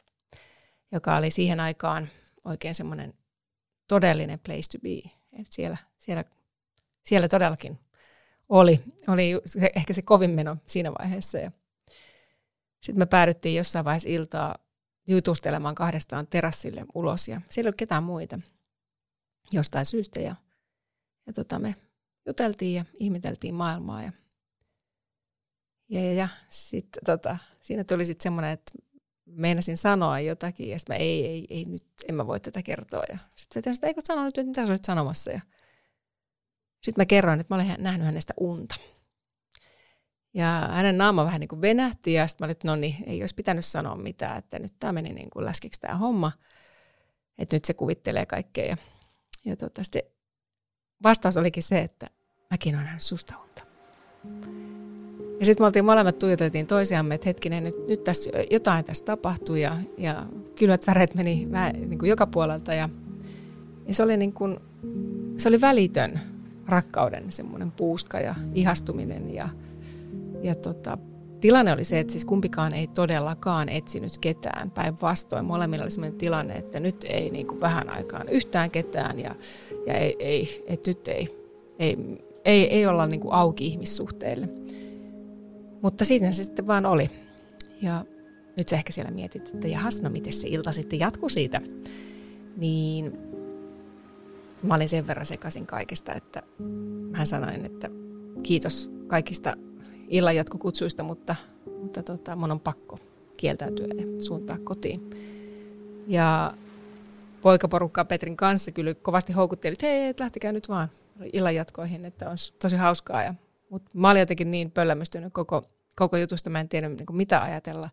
joka 0.92 1.16
oli 1.16 1.30
siihen 1.30 1.61
aikaan 1.61 2.08
oikein 2.44 2.75
semmoinen 2.75 3.14
todellinen 3.88 4.38
place 4.38 4.68
to 4.73 4.78
be. 4.78 5.11
Et 5.40 5.46
siellä, 5.50 5.76
siellä, 5.99 6.25
siellä 7.02 7.28
todellakin 7.28 7.78
oli, 8.49 8.80
oli 9.08 9.40
se, 9.44 9.70
ehkä 9.76 9.92
se 9.92 10.02
kovin 10.02 10.30
meno 10.30 10.56
siinä 10.66 10.92
vaiheessa. 10.99 11.38
Sitten 12.82 12.99
me 12.99 13.06
päädyttiin 13.06 13.56
jossain 13.56 13.85
vaiheessa 13.85 14.08
iltaa 14.08 14.54
jutustelemaan 15.06 15.75
kahdestaan 15.75 16.26
terassille 16.26 16.87
ulos 16.94 17.28
ja 17.28 17.40
siellä 17.49 17.66
ei 17.66 17.70
ollut 17.70 17.78
ketään 17.78 18.02
muita 18.02 18.40
jostain 19.52 19.87
syystä. 19.87 20.20
Ja, 20.20 20.35
ja 21.26 21.32
tota, 21.32 21.58
me 21.58 21.75
juteltiin 22.26 22.75
ja 22.75 22.85
ihmeteltiin 23.00 23.54
maailmaa 23.54 24.02
ja 24.02 24.12
ja, 25.88 26.00
ja, 26.00 26.12
ja 26.12 26.28
sitten 26.49 27.05
tota, 27.05 27.38
siinä 27.61 27.85
tuli 27.85 28.05
sitten 28.05 28.23
semmoinen, 28.23 28.50
että 28.50 28.73
meinasin 29.26 29.76
sanoa 29.76 30.21
jotakin, 30.21 30.69
ja 30.69 30.78
sitten 30.78 30.97
ei, 30.97 31.26
ei, 31.26 31.47
ei, 31.50 31.64
nyt 31.64 31.87
en 32.09 32.14
mä 32.14 32.26
voi 32.26 32.40
tätä 32.40 32.62
kertoa. 32.62 33.02
Ja 33.09 33.19
sitten 33.35 33.61
vetin 33.61 33.73
että 33.73 33.87
eikö 33.87 34.00
sano 34.05 34.25
nyt, 34.25 34.47
mitä 34.47 34.66
sä 34.66 34.73
olet 34.73 34.85
sanomassa. 34.85 35.31
Ja 35.31 35.40
sitten 36.83 37.02
mä 37.02 37.07
kerroin, 37.07 37.40
että 37.40 37.55
mä 37.55 37.62
olen 37.62 37.76
nähnyt 37.78 38.07
hänestä 38.07 38.35
unta. 38.40 38.75
Ja 40.35 40.69
hänen 40.73 40.99
naama 40.99 41.25
vähän 41.25 41.40
niin 41.40 41.49
kuin 41.49 41.61
venähti, 41.61 42.12
ja 42.12 42.26
sitten 42.26 42.45
mä 42.45 42.47
olin, 42.47 42.52
että 42.52 42.69
no 42.69 42.76
niin, 42.76 42.97
ei 43.07 43.23
olisi 43.23 43.35
pitänyt 43.35 43.64
sanoa 43.64 43.97
mitään, 43.97 44.38
että 44.38 44.59
nyt 44.59 44.75
tämä 44.78 44.93
meni 44.93 45.12
niin 45.12 45.31
kuin 45.31 45.45
läskiksi 45.45 45.81
tämä 45.81 45.97
homma, 45.97 46.33
että 47.38 47.57
nyt 47.57 47.64
se 47.64 47.75
kuvittelee 47.75 48.26
kaikkea. 48.26 48.66
Ja, 48.66 48.76
ja 49.45 49.57
tota, 49.57 49.83
vastaus 51.02 51.37
olikin 51.37 51.62
se, 51.62 51.81
että 51.81 52.11
mäkin 52.50 52.75
olen 52.75 52.85
nähnyt 52.85 53.02
susta 53.02 53.35
unta. 53.43 53.62
Ja 55.40 55.47
sitten 55.47 55.62
me 55.62 55.66
oltiin 55.66 55.85
molemmat 55.85 56.19
tuijotettiin 56.19 56.66
toisiamme, 56.66 57.14
että 57.14 57.28
hetkinen, 57.28 57.64
nyt, 57.64 57.88
nyt 57.88 58.05
tässä 58.05 58.31
jotain 58.50 58.85
tässä 58.85 59.05
tapahtui 59.05 59.61
ja, 59.61 59.76
ja 59.99 60.26
kylmät 60.55 60.87
väreet 60.87 61.14
meni 61.14 61.49
vähän 61.50 61.73
niin 61.73 61.99
kuin 61.99 62.09
joka 62.09 62.26
puolelta. 62.26 62.75
Ja, 62.75 62.88
ja 63.88 63.95
se, 63.95 64.02
oli 64.02 64.16
niin 64.16 64.33
kuin, 64.33 64.57
se 65.37 65.49
oli 65.49 65.61
välitön 65.61 66.21
rakkauden 66.66 67.33
semmoinen 67.33 67.73
puuska 67.73 68.21
ja 68.21 68.35
ihastuminen. 68.55 69.35
Ja, 69.35 69.49
ja 70.43 70.55
tota, 70.55 70.99
tilanne 71.40 71.73
oli 71.73 71.85
se, 71.85 71.99
että 71.99 72.12
siis 72.12 72.25
kumpikaan 72.25 72.75
ei 72.75 72.87
todellakaan 72.87 73.69
etsinyt 73.69 74.19
ketään. 74.19 74.71
Päinvastoin 74.71 75.45
molemmilla 75.45 75.85
oli 75.85 75.90
sellainen 75.90 76.19
tilanne, 76.19 76.55
että 76.55 76.81
nyt 76.81 77.05
ei 77.09 77.31
niin 77.31 77.47
kuin 77.47 77.61
vähän 77.61 77.90
aikaan 77.90 78.28
yhtään 78.28 78.71
ketään 78.71 79.19
ja, 79.19 79.35
ja 79.87 79.95
ei, 79.95 80.16
ei, 80.19 80.64
että 80.66 80.90
nyt 80.90 81.09
ei, 81.09 81.28
ei, 81.78 82.25
ei, 82.45 82.71
ei 82.71 82.87
olla 82.87 83.07
niin 83.07 83.21
kuin 83.21 83.35
auki 83.35 83.66
ihmissuhteille. 83.66 84.49
Mutta 85.83 86.04
siinä 86.04 86.33
se 86.33 86.45
sitten 86.45 86.66
vaan 86.66 86.87
oli. 86.87 87.11
Ja 87.83 88.04
nyt 88.56 88.68
sä 88.68 88.76
ehkä 88.76 88.92
siellä 88.92 89.11
mietit, 89.11 89.50
että 89.54 89.68
jahas, 89.68 90.02
no 90.02 90.11
miten 90.11 90.33
se 90.33 90.49
ilta 90.49 90.73
sitten 90.73 90.99
jatkuu 90.99 91.28
siitä. 91.28 91.61
Niin 92.56 93.18
mä 94.62 94.75
olin 94.75 94.88
sen 94.88 95.06
verran 95.06 95.26
sekaisin 95.26 95.66
kaikesta, 95.66 96.14
että 96.14 96.42
mä 97.11 97.25
sanoin, 97.25 97.66
että 97.66 97.90
kiitos 98.42 98.90
kaikista 99.06 99.56
illanjatkokutsuista, 100.09 101.02
mutta, 101.02 101.37
mutta 101.83 102.02
tota, 102.02 102.37
mun 102.37 102.50
on 102.50 102.61
pakko 102.61 102.99
kieltäytyä 103.37 103.87
ja 103.87 104.23
suuntaa 104.23 104.59
kotiin. 104.64 105.11
Ja 106.06 106.54
poikaporukkaa 107.42 108.04
Petrin 108.04 108.37
kanssa 108.37 108.71
kyllä 108.71 108.95
kovasti 108.95 109.33
houkutteli, 109.33 109.73
että 109.73 109.87
hei, 109.87 110.09
et 110.09 110.21
lähtekää 110.21 110.52
nyt 110.52 110.68
vaan 110.68 110.88
illanjatkoihin, 111.33 112.04
että 112.04 112.30
on 112.30 112.37
tosi 112.59 112.76
hauskaa. 112.76 113.23
Ja, 113.23 113.35
mutta 113.70 113.90
mä 113.94 114.11
olin 114.11 114.20
jotenkin 114.20 114.50
niin 114.50 114.70
pöllämystynyt 114.70 115.32
koko 115.32 115.76
koko 115.96 116.16
jutusta 116.16 116.50
mä 116.50 116.61
en 116.61 116.68
tiedä 116.68 116.88
niin 116.88 117.06
kuin 117.06 117.16
mitä 117.16 117.42
ajatella. 117.42 117.90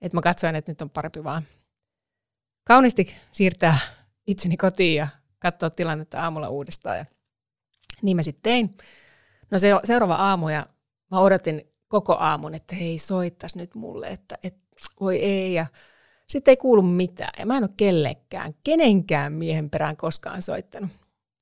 Että 0.00 0.16
mä 0.16 0.20
katsoin, 0.20 0.54
että 0.54 0.70
nyt 0.72 0.82
on 0.82 0.90
parempi 0.90 1.24
vaan 1.24 1.42
kauniisti 2.64 3.16
siirtää 3.32 3.78
itseni 4.26 4.56
kotiin 4.56 4.96
ja 4.96 5.08
katsoa 5.38 5.70
tilannetta 5.70 6.22
aamulla 6.22 6.48
uudestaan. 6.48 6.98
Ja 6.98 7.04
niin 8.02 8.16
mä 8.16 8.22
sitten 8.22 8.42
tein. 8.42 8.76
No 9.50 9.58
se 9.58 9.70
seuraava 9.84 10.14
aamu 10.14 10.48
ja 10.48 10.66
mä 11.10 11.20
odotin 11.20 11.72
koko 11.88 12.16
aamun, 12.18 12.54
että 12.54 12.76
hei 12.76 12.98
soittas 12.98 13.56
nyt 13.56 13.74
mulle, 13.74 14.08
että 14.08 14.38
et, 14.42 14.56
voi 15.00 15.16
ei. 15.16 15.54
Ja 15.54 15.66
Sitten 16.26 16.52
ei 16.52 16.56
kuulu 16.56 16.82
mitään. 16.82 17.32
Ja 17.38 17.46
mä 17.46 17.56
en 17.56 17.64
ole 17.64 17.70
kellekään, 17.76 18.54
kenenkään 18.64 19.32
miehen 19.32 19.70
perään 19.70 19.96
koskaan 19.96 20.42
soittanut. 20.42 20.90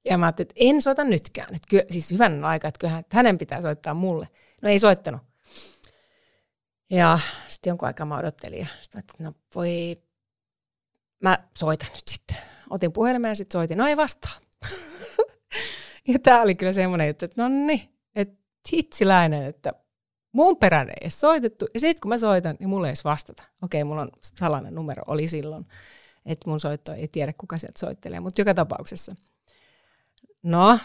Ja 0.05 0.19
mä 0.19 0.27
ajattelin, 0.27 0.47
että 0.47 0.55
en 0.57 0.83
soita 0.83 1.05
nytkään. 1.05 1.55
Että 1.55 1.69
kyllä, 1.71 1.85
siis 1.91 2.11
hyvän 2.11 2.45
aika, 2.45 2.69
että 2.69 2.79
kyllähän 2.79 3.01
että 3.01 3.17
hänen 3.17 3.39
pitää 3.39 3.63
soittaa 3.63 3.95
mulle. 3.95 4.29
No 4.63 4.69
ei 4.69 4.79
soittanut. 4.79 5.21
Ja 6.91 7.19
sitten 7.49 7.71
jonkun 7.71 7.87
aikaa 7.87 8.07
mä 8.07 8.19
odottelin 8.19 8.59
ja 8.59 8.67
sitten 8.81 8.99
että 8.99 9.15
no 9.19 9.35
voi, 9.55 10.03
mä 11.23 11.39
soitan 11.59 11.89
nyt 11.95 12.09
sitten. 12.09 12.37
Otin 12.71 12.93
puhelimen 12.93 13.29
ja 13.29 13.35
sitten 13.35 13.53
soitin, 13.53 13.79
no 13.79 13.87
ei 13.87 13.97
vastaa. 13.97 14.33
ja 16.09 16.19
tää 16.19 16.43
oli 16.43 16.55
kyllä 16.55 16.73
semmoinen 16.73 17.07
juttu, 17.07 17.25
että 17.25 17.43
no 17.43 17.49
niin, 17.49 17.81
että 18.17 18.37
hitsiläinen, 18.73 19.45
että 19.45 19.73
mun 20.33 20.57
perään 20.57 20.89
ei 20.89 20.97
edes 21.01 21.21
soitettu. 21.21 21.67
Ja 21.75 21.81
sitten 21.81 22.01
kun 22.01 22.09
mä 22.09 22.19
soitan, 22.19 22.57
niin 22.61 22.69
mulle 22.69 22.87
ei 22.87 22.91
edes 22.91 23.05
vastata. 23.05 23.43
Okei, 23.63 23.85
mulla 23.85 24.03
on 24.03 24.11
salainen 24.23 24.75
numero, 24.75 25.03
oli 25.07 25.29
silloin. 25.29 25.67
Että 26.27 26.49
mun 26.51 26.61
soitto 26.61 26.93
ei 26.93 27.09
tiedä, 27.09 27.33
kuka 27.33 27.59
sieltä 27.59 27.81
soittelee, 27.81 28.21
mutta 28.21 28.41
joka 28.41 28.55
tapauksessa. 28.55 29.15
No, 30.43 30.79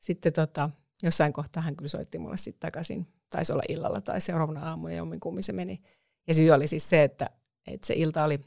sitten 0.00 0.32
tota, 0.32 0.70
jossain 1.02 1.32
kohtaa 1.32 1.62
hän 1.62 1.76
kyllä 1.76 1.88
soitti 1.88 2.18
mulle 2.18 2.36
sitten 2.36 2.60
takaisin. 2.60 3.06
Taisi 3.28 3.52
olla 3.52 3.62
illalla 3.68 4.00
tai 4.00 4.20
seuraavana 4.20 4.68
aamuna, 4.68 4.94
jomminkummin 4.94 5.42
se 5.42 5.52
meni. 5.52 5.82
Ja 6.26 6.34
syy 6.34 6.50
oli 6.50 6.66
siis 6.66 6.88
se, 6.90 7.04
että, 7.04 7.30
että 7.66 7.86
se 7.86 7.94
ilta 7.94 8.24
oli, 8.24 8.40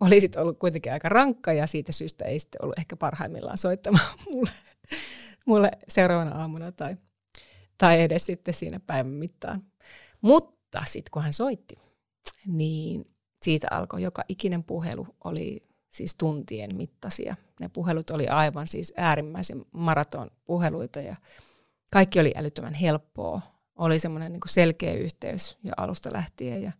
oli 0.00 0.20
sitten 0.20 0.42
ollut 0.42 0.58
kuitenkin 0.58 0.92
aika 0.92 1.08
rankka 1.08 1.52
ja 1.52 1.66
siitä 1.66 1.92
syystä 1.92 2.24
ei 2.24 2.38
sitten 2.38 2.64
ollut 2.64 2.78
ehkä 2.78 2.96
parhaimmillaan 2.96 3.58
soittamaan 3.58 4.18
mulle, 4.32 4.50
mulle 5.46 5.70
seuraavana 5.88 6.40
aamuna 6.40 6.72
tai, 6.72 6.96
tai 7.78 8.02
edes 8.02 8.26
sitten 8.26 8.54
siinä 8.54 8.80
päivän 8.80 9.12
mittaan. 9.12 9.62
Mutta 10.20 10.82
sitten 10.84 11.10
kun 11.10 11.22
hän 11.22 11.32
soitti, 11.32 11.78
niin 12.46 13.10
siitä 13.42 13.68
alkoi 13.70 14.02
joka 14.02 14.24
ikinen 14.28 14.64
puhelu 14.64 15.06
oli 15.24 15.66
siis 15.96 16.14
tuntien 16.14 16.76
mittaisia. 16.76 17.36
Ne 17.60 17.68
puhelut 17.68 18.10
oli 18.10 18.28
aivan 18.28 18.66
siis 18.66 18.92
äärimmäisen 18.96 19.64
maraton 19.72 20.30
puheluita 20.44 21.00
ja 21.00 21.16
kaikki 21.92 22.20
oli 22.20 22.32
älyttömän 22.36 22.74
helppoa. 22.74 23.40
Oli 23.76 23.98
semmoinen 23.98 24.32
niin 24.32 24.40
selkeä 24.46 24.94
yhteys 24.94 25.58
jo 25.62 25.72
alusta 25.76 26.10
lähtien 26.12 26.62
ja 26.62 26.72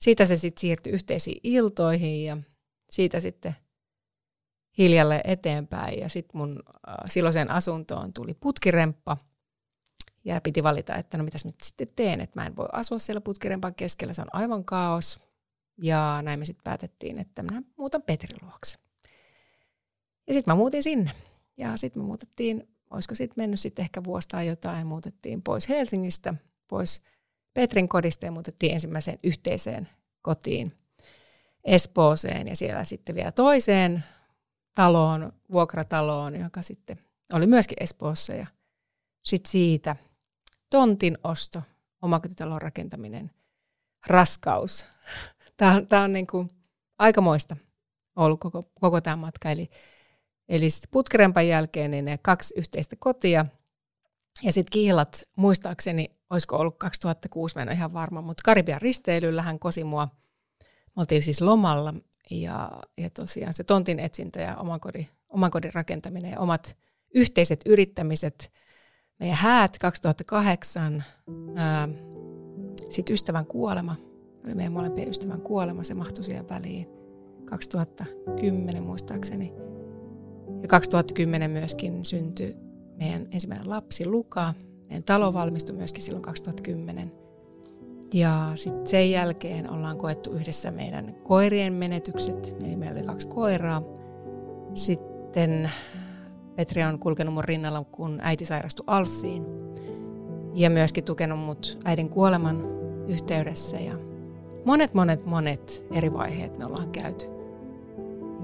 siitä 0.00 0.24
se 0.24 0.36
sitten 0.36 0.60
siirtyi 0.60 0.92
yhteisiin 0.92 1.40
iltoihin 1.42 2.24
ja 2.24 2.36
siitä 2.90 3.20
sitten 3.20 3.56
hiljalle 4.78 5.20
eteenpäin. 5.24 5.98
Ja 5.98 6.08
sitten 6.08 6.38
mun 6.38 6.62
äh, 6.88 6.94
silloiseen 7.06 7.50
asuntoon 7.50 8.12
tuli 8.12 8.34
putkiremppa 8.34 9.16
ja 10.24 10.40
piti 10.40 10.62
valita, 10.62 10.94
että 10.94 11.18
no 11.18 11.24
mitäs 11.24 11.44
nyt 11.44 11.54
sitten 11.62 11.88
teen, 11.96 12.20
että 12.20 12.40
mä 12.40 12.46
en 12.46 12.56
voi 12.56 12.68
asua 12.72 12.98
siellä 12.98 13.20
putkirempan 13.20 13.74
keskellä, 13.74 14.12
se 14.12 14.22
on 14.22 14.28
aivan 14.32 14.64
kaos. 14.64 15.20
Ja 15.78 16.22
näin 16.22 16.38
me 16.38 16.44
sitten 16.44 16.64
päätettiin, 16.64 17.18
että 17.18 17.42
minä 17.42 17.62
muutan 17.76 18.02
Petrin 18.02 18.38
luokse. 18.42 18.78
Ja 20.26 20.34
sitten 20.34 20.52
mä 20.52 20.56
muutin 20.56 20.82
sinne. 20.82 21.10
Ja 21.56 21.76
sitten 21.76 22.02
me 22.02 22.06
muutettiin, 22.06 22.68
olisiko 22.90 23.14
sitten 23.14 23.42
mennyt 23.42 23.60
sitten 23.60 23.82
ehkä 23.82 24.04
vuosi 24.04 24.28
tai 24.28 24.46
jotain, 24.46 24.86
muutettiin 24.86 25.42
pois 25.42 25.68
Helsingistä, 25.68 26.34
pois 26.68 27.00
Petrin 27.54 27.88
kodista 27.88 28.26
ja 28.26 28.32
muutettiin 28.32 28.72
ensimmäiseen 28.72 29.18
yhteiseen 29.22 29.88
kotiin 30.22 30.72
Espooseen 31.64 32.48
ja 32.48 32.56
siellä 32.56 32.84
sitten 32.84 33.14
vielä 33.14 33.32
toiseen 33.32 34.04
taloon, 34.74 35.32
vuokrataloon, 35.52 36.40
joka 36.40 36.62
sitten 36.62 36.98
oli 37.32 37.46
myöskin 37.46 37.82
Espoossa 37.82 38.34
ja 38.34 38.46
sitten 39.24 39.50
siitä 39.50 39.96
tontin 40.70 41.18
osto, 41.24 41.62
omakotitalon 42.02 42.62
rakentaminen, 42.62 43.30
raskaus, 44.06 44.86
Tämä 45.56 45.74
on, 45.74 45.86
tämä 45.88 46.02
on 46.02 46.12
niin 46.12 46.26
kuin 46.26 46.50
aikamoista 46.98 47.56
ollut 48.16 48.40
koko, 48.40 48.62
koko 48.80 49.00
tämä 49.00 49.16
matka. 49.16 49.50
Eli, 49.50 49.70
eli 50.48 50.68
putkirempan 50.90 51.48
jälkeen 51.48 51.90
niin 51.90 52.04
ne 52.04 52.18
kaksi 52.18 52.54
yhteistä 52.56 52.96
kotia 52.98 53.46
ja 54.42 54.52
sitten 54.52 54.70
kiilat, 54.70 55.22
muistaakseni, 55.36 56.10
olisiko 56.30 56.56
ollut 56.56 56.78
2006, 56.78 57.54
mä 57.54 57.62
en 57.62 57.68
ole 57.68 57.74
ihan 57.74 57.92
varma, 57.92 58.20
mutta 58.20 58.42
Karibian 58.44 58.82
risteilyllä 58.82 59.42
hän 59.42 59.58
kosi 59.58 59.84
mua. 59.84 60.08
Me 60.96 61.00
oltiin 61.00 61.22
siis 61.22 61.40
lomalla 61.40 61.94
ja, 62.30 62.70
ja 62.98 63.10
tosiaan 63.10 63.54
se 63.54 63.64
tontin 63.64 64.00
etsintä 64.00 64.40
ja 64.40 64.56
oman 64.56 64.80
kodin, 64.80 65.08
oman 65.28 65.50
kodin 65.50 65.74
rakentaminen 65.74 66.30
ja 66.30 66.40
omat 66.40 66.76
yhteiset 67.14 67.60
yrittämiset, 67.66 68.52
meidän 69.20 69.36
häät 69.36 69.78
2008, 69.80 71.04
sitten 72.90 73.14
ystävän 73.14 73.46
kuolema 73.46 73.96
oli 74.46 74.54
meidän 74.54 74.72
molempien 74.72 75.08
ystävän 75.08 75.40
kuolema, 75.40 75.82
se 75.82 75.94
mahtui 75.94 76.24
siihen 76.24 76.48
väliin 76.48 76.86
2010 77.44 78.82
muistaakseni. 78.82 79.52
Ja 80.62 80.68
2010 80.68 81.50
myöskin 81.50 82.04
syntyi 82.04 82.56
meidän 82.98 83.26
ensimmäinen 83.30 83.70
lapsi 83.70 84.06
Luka. 84.06 84.54
Meidän 84.88 85.04
talo 85.04 85.32
valmistui 85.32 85.76
myöskin 85.76 86.02
silloin 86.02 86.22
2010. 86.22 87.12
Ja 88.14 88.52
sitten 88.54 88.86
sen 88.86 89.10
jälkeen 89.10 89.70
ollaan 89.70 89.98
koettu 89.98 90.32
yhdessä 90.32 90.70
meidän 90.70 91.14
koirien 91.24 91.72
menetykset. 91.72 92.56
Eli 92.60 92.76
meillä 92.76 92.98
oli 92.98 93.06
kaksi 93.06 93.26
koiraa. 93.26 93.82
Sitten 94.74 95.70
Petri 96.56 96.82
on 96.82 96.98
kulkenut 96.98 97.34
mun 97.34 97.44
rinnalla, 97.44 97.84
kun 97.84 98.18
äiti 98.22 98.44
sairastui 98.44 98.84
Alssiin. 98.86 99.46
Ja 100.54 100.70
myöskin 100.70 101.04
tukenut 101.04 101.38
mut 101.38 101.78
äidin 101.84 102.08
kuoleman 102.08 102.64
yhteydessä. 103.08 103.76
Ja 103.76 103.94
monet, 104.66 104.94
monet, 104.94 105.26
monet 105.26 105.86
eri 105.92 106.12
vaiheet 106.12 106.58
me 106.58 106.66
ollaan 106.66 106.90
käyty. 106.90 107.26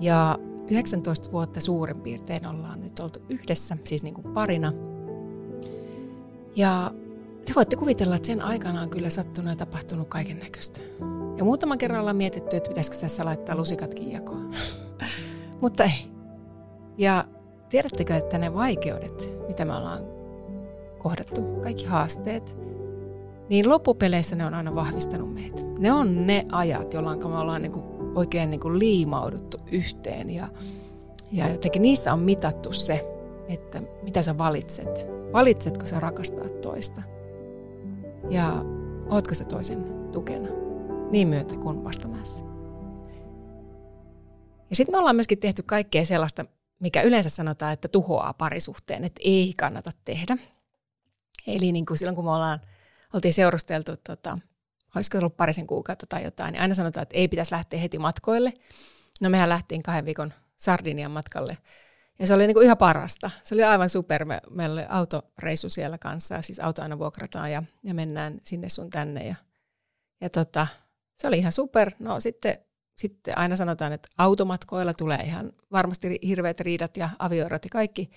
Ja 0.01 0.39
19 0.71 1.33
vuotta 1.33 1.61
suurin 1.61 2.01
piirtein 2.01 2.47
ollaan 2.47 2.81
nyt 2.81 2.99
oltu 2.99 3.19
yhdessä, 3.29 3.77
siis 3.85 4.03
niin 4.03 4.15
kuin 4.15 4.35
parina. 4.35 4.73
Ja 6.57 6.91
te 7.45 7.53
voitte 7.57 7.77
kuvitella, 7.77 8.17
että 8.17 8.27
sen 8.27 8.43
aikana 8.43 8.83
on 8.83 8.91
kyllä 8.91 9.11
sattunut 9.11 9.51
ja 9.51 9.57
tapahtunut 9.57 10.09
kaiken 10.09 10.39
näköistä. 10.39 10.81
Ja 11.37 11.45
muutaman 11.45 11.79
kerran 11.79 12.01
ollaan 12.01 12.17
mietitty, 12.17 12.57
että 12.57 12.69
pitäisikö 12.69 12.97
tässä 12.97 13.25
laittaa 13.25 13.57
lusikatkin 13.57 14.13
jakoon. 14.13 14.51
Mutta 15.63 15.85
ei. 15.85 16.13
Ja 16.99 17.25
tiedättekö, 17.69 18.17
että 18.17 18.39
ne 18.39 18.55
vaikeudet, 18.55 19.39
mitä 19.49 19.65
me 19.65 19.75
ollaan 19.75 20.03
kohdattu, 20.99 21.43
kaikki 21.63 21.85
haasteet, 21.85 22.59
niin 23.49 23.69
loppupeleissä 23.69 24.37
ne 24.37 24.47
on 24.47 24.55
aina 24.55 24.75
vahvistanut 24.75 25.35
meitä. 25.35 25.63
Ne 25.79 25.93
on 25.93 26.27
ne 26.27 26.47
ajat, 26.53 26.95
jolloin 26.95 27.19
me 27.19 27.39
ollaan 27.39 27.63
niin 27.63 27.73
kuin 27.73 27.85
oikein 28.15 28.51
niin 28.51 28.61
kuin 28.61 28.79
liimauduttu 28.79 29.59
yhteen 29.73 30.31
ja, 30.31 30.49
ja 31.33 31.49
jotenkin 31.49 31.83
niissä 31.83 32.13
on 32.13 32.19
mitattu 32.21 32.73
se, 32.73 33.09
että 33.49 33.83
mitä 34.03 34.23
sä 34.23 34.39
valitset. 34.39 35.07
Valitsetko 35.33 35.87
sä 35.87 36.01
rakastaa 36.01 36.49
toista? 36.49 37.03
Ja 38.31 38.65
ootko 39.11 39.35
sä 39.35 39.45
toisen 39.45 39.85
tukena? 40.13 40.49
Niin 41.11 41.29
myötä 41.29 41.57
kuin 41.57 41.85
vastamäessä. 41.85 42.45
Ja 44.71 44.77
sitten 44.77 44.95
me 44.95 44.99
ollaan 44.99 45.17
myöskin 45.17 45.39
tehty 45.39 45.63
kaikkea 45.63 46.05
sellaista, 46.05 46.45
mikä 46.79 47.03
yleensä 47.03 47.31
sanotaan, 47.31 47.73
että 47.73 47.89
tuhoaa 47.89 48.35
parisuhteen, 48.35 49.05
että 49.05 49.21
ei 49.25 49.55
kannata 49.59 49.91
tehdä. 50.05 50.37
Eli 51.47 51.73
niin 51.73 51.87
kuin 51.87 51.99
silloin, 51.99 52.17
kun 52.17 52.25
me 52.25 52.31
ollaan 52.31 52.61
oltiin 53.15 53.35
seurusteltu, 53.35 53.97
tota, 53.97 54.39
olisiko 54.97 55.19
ollut 55.19 55.37
parisen 55.37 55.67
kuukautta 55.67 56.07
tai 56.07 56.25
jotain, 56.25 56.53
niin 56.53 56.63
aina 56.63 56.75
sanotaan, 56.75 57.03
että 57.03 57.19
ei 57.19 57.29
pitäisi 57.29 57.53
lähteä 57.53 57.81
heti 57.81 57.99
matkoille. 57.99 58.53
No 59.21 59.31
mehän 59.31 59.49
lähtiin 59.49 59.83
kahden 59.83 60.05
viikon 60.05 60.33
Sardinian 60.57 61.11
matkalle. 61.11 61.59
Ja 62.19 62.27
se 62.27 62.35
oli 62.35 62.47
niin 62.47 62.55
kuin 62.55 62.65
ihan 62.65 62.79
parasta. 62.79 63.31
Se 63.43 63.55
oli 63.55 63.63
aivan 63.63 63.89
super. 63.89 64.25
Me, 64.25 64.41
meillä 64.51 64.75
oli 64.75 64.87
autoreissu 64.89 65.69
siellä 65.69 65.99
kanssa, 65.99 66.43
siis 66.43 66.61
auto 66.61 66.83
aina 66.83 66.99
vuokrataan 66.99 67.53
ja, 67.53 67.63
ja 67.83 67.95
mennään 67.95 68.39
sinne 68.45 68.69
sun 68.69 68.91
tänne. 68.91 69.27
Ja, 69.27 69.35
ja 70.21 70.31
tota, 70.31 70.67
se 71.19 71.29
oli 71.29 71.39
ihan 71.39 71.53
super. 71.53 71.91
No 71.99 72.21
sitten, 72.21 72.59
sitten 72.97 73.39
aina 73.39 73.57
sanotaan, 73.57 73.93
että 73.93 74.09
automatkoilla 74.19 74.95
tulee 74.95 75.23
ihan 75.25 75.53
varmasti 75.73 76.19
hirveät 76.27 76.61
riidat 76.61 76.97
ja 76.97 77.09
avioerot 77.19 77.65
ja 77.65 77.71
kaikki. 77.73 78.11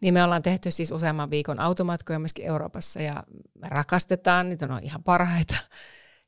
Niin 0.00 0.14
me 0.14 0.24
ollaan 0.24 0.42
tehty 0.42 0.70
siis 0.70 0.90
useamman 0.90 1.30
viikon 1.30 1.60
automatkoja 1.60 2.18
myöskin 2.18 2.46
Euroopassa 2.46 3.02
ja 3.02 3.24
me 3.54 3.68
rakastetaan, 3.68 4.48
niitä 4.48 4.66
on 4.70 4.82
ihan 4.82 5.02
parhaita. 5.02 5.54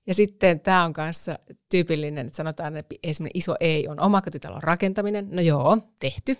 Ja 0.07 0.15
sitten 0.15 0.61
tämä 0.61 0.85
on 0.85 0.93
kanssa 0.93 1.39
tyypillinen, 1.69 2.27
että 2.27 2.37
sanotaan, 2.37 2.77
että 2.77 2.95
esimerkiksi 3.03 3.39
iso 3.39 3.57
ei 3.61 3.89
on 3.89 4.01
omakotitalon 4.01 4.63
rakentaminen. 4.63 5.29
No 5.31 5.43
joo, 5.43 5.79
tehty. 6.01 6.37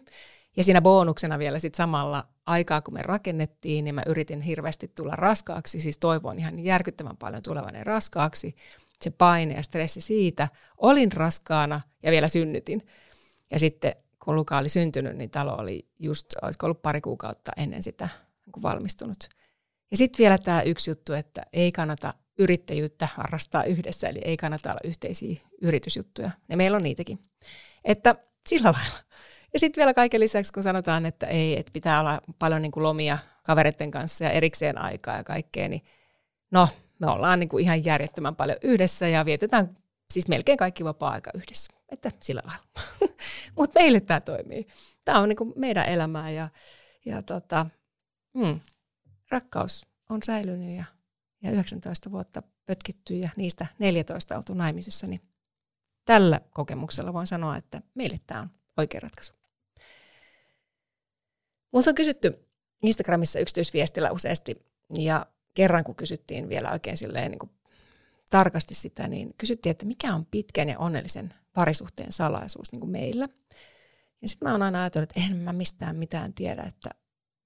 Ja 0.57 0.65
siinä 0.65 0.83
bonuksena 0.83 1.39
vielä 1.39 1.59
sitten 1.59 1.77
samalla 1.77 2.29
aikaa, 2.47 2.81
kun 2.81 2.95
me 2.95 3.03
rakennettiin, 3.03 3.85
niin 3.85 3.95
mä 3.95 4.03
yritin 4.07 4.41
hirveästi 4.41 4.89
tulla 4.89 5.17
raskaaksi, 5.17 5.81
siis 5.81 5.99
toivoin 5.99 6.39
ihan 6.39 6.59
järkyttävän 6.59 7.17
paljon 7.17 7.43
tulevani 7.43 7.85
raskaaksi. 7.85 8.55
Se 9.03 9.11
paine 9.11 9.55
ja 9.55 9.63
stressi 9.63 10.01
siitä. 10.01 10.49
Olin 10.77 11.13
raskaana 11.13 11.81
ja 12.03 12.11
vielä 12.11 12.29
synnytin. 12.29 12.87
Ja 13.51 13.59
sitten 13.59 13.95
kun 14.25 14.37
Luka 14.37 14.59
oli 14.59 14.69
syntynyt, 14.69 15.17
niin 15.17 15.31
talo 15.31 15.57
oli 15.57 15.89
just, 15.99 16.27
olisiko 16.43 16.67
ollut 16.67 16.83
pari 16.83 17.01
kuukautta 17.01 17.53
ennen 17.57 17.83
sitä 17.83 18.09
niin 18.47 18.63
valmistunut. 18.63 19.29
Ja 19.91 19.97
sitten 19.97 20.19
vielä 20.19 20.39
tämä 20.39 20.63
yksi 20.63 20.91
juttu, 20.91 21.13
että 21.13 21.43
ei 21.53 21.73
kannata 21.73 22.15
yrittäjyyttä 22.39 23.09
harrastaa 23.15 23.65
yhdessä, 23.65 24.09
eli 24.09 24.21
ei 24.25 24.37
kannata 24.37 24.71
olla 24.71 24.81
yhteisiä 24.85 25.41
yritysjuttuja. 25.63 26.31
Ja 26.49 26.57
meillä 26.57 26.77
on 26.77 26.83
niitäkin. 26.83 27.19
Että 27.85 28.15
sillä 28.49 28.73
lailla. 28.73 28.99
Ja 29.53 29.61
sitten 29.61 29.81
vielä 29.81 29.95
kaiken 29.95 30.21
lisäksi, 30.21 30.53
kun 30.53 30.63
sanotaan, 30.63 31.07
että 31.07 31.27
ei, 31.27 31.59
että 31.59 31.73
pitää 31.73 32.01
olla 32.01 32.21
paljon 32.39 32.63
niin 32.63 32.73
kuin 32.73 32.85
lomia 32.85 33.19
kavereiden 33.47 33.91
kanssa 33.91 34.25
ja 34.25 34.31
erikseen 34.31 34.79
aikaa 34.79 35.17
ja 35.17 35.25
kaikkea, 35.25 35.69
niin 35.69 35.83
no, 36.51 36.69
me 36.99 37.07
ollaan 37.07 37.41
niin 37.41 37.49
kuin 37.49 37.65
ihan 37.65 37.85
järjettömän 37.85 38.37
paljon 38.37 38.59
yhdessä 38.63 39.09
ja 39.09 39.25
vietetään 39.25 39.77
siis 40.11 40.29
melkein 40.29 40.59
kaikki 40.59 40.85
vapaa-aika 40.85 41.31
yhdessä. 41.35 41.71
Että 41.89 42.13
sillä 42.21 42.43
lailla. 42.45 42.65
Mutta 43.57 43.81
meille 43.81 44.01
tämä 44.01 44.21
toimii. 44.21 44.67
Tämä 45.05 45.19
on 45.19 45.29
niin 45.29 45.37
kuin 45.37 45.53
meidän 45.57 45.89
elämää 45.89 46.31
ja, 46.31 46.49
ja 47.07 47.23
tota, 47.23 47.67
mm, 48.35 48.61
rakkaus 49.31 49.87
on 50.09 50.23
säilynyt 50.23 50.77
ja, 50.77 50.85
ja 51.43 51.51
19 51.51 52.11
vuotta 52.11 52.43
pötkitty 52.67 53.15
ja 53.15 53.31
niistä 53.37 53.67
14 53.79 54.37
oltu 54.37 54.55
naimisissa, 54.55 55.07
niin 55.07 55.21
tällä 56.05 56.41
kokemuksella 56.51 57.13
voin 57.13 57.27
sanoa, 57.27 57.57
että 57.57 57.83
meille 57.95 58.21
tämä 58.27 58.41
on 58.41 58.51
oikea 58.77 59.01
ratkaisu. 59.01 59.35
Multa 61.73 61.91
on 61.91 61.95
kysytty 61.95 62.49
Instagramissa 62.83 63.39
yksityisviestillä 63.39 64.11
useasti 64.11 64.67
ja 64.95 65.27
kerran 65.55 65.85
kun 65.85 65.95
kysyttiin 65.95 66.49
vielä 66.49 66.71
oikein 66.71 66.97
silleen 66.97 67.31
niin 67.31 67.39
kuin 67.39 67.51
tarkasti 68.31 68.75
sitä, 68.75 69.09
niin 69.09 69.35
kysyttiin, 69.39 69.71
että 69.71 69.87
mikä 69.87 70.15
on 70.15 70.27
pitkän 70.27 70.69
ja 70.69 70.79
onnellisen 70.79 71.35
parisuhteen 71.53 72.13
salaisuus 72.13 72.73
niin 72.73 72.81
kuin 72.81 72.91
meillä. 72.91 73.29
Ja 74.23 74.29
sitten 74.29 74.49
mä 74.49 74.53
oon 74.53 74.63
aina 74.63 74.81
ajatellut, 74.81 75.11
että 75.11 75.31
en 75.31 75.37
mä 75.37 75.53
mistään 75.53 75.97
mitään 75.97 76.35
tiedä, 76.35 76.63
että 76.63 76.91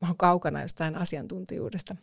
mä 0.00 0.08
oon 0.08 0.16
kaukana 0.16 0.62
jostain 0.62 0.96
asiantuntijuudesta. 0.96 1.96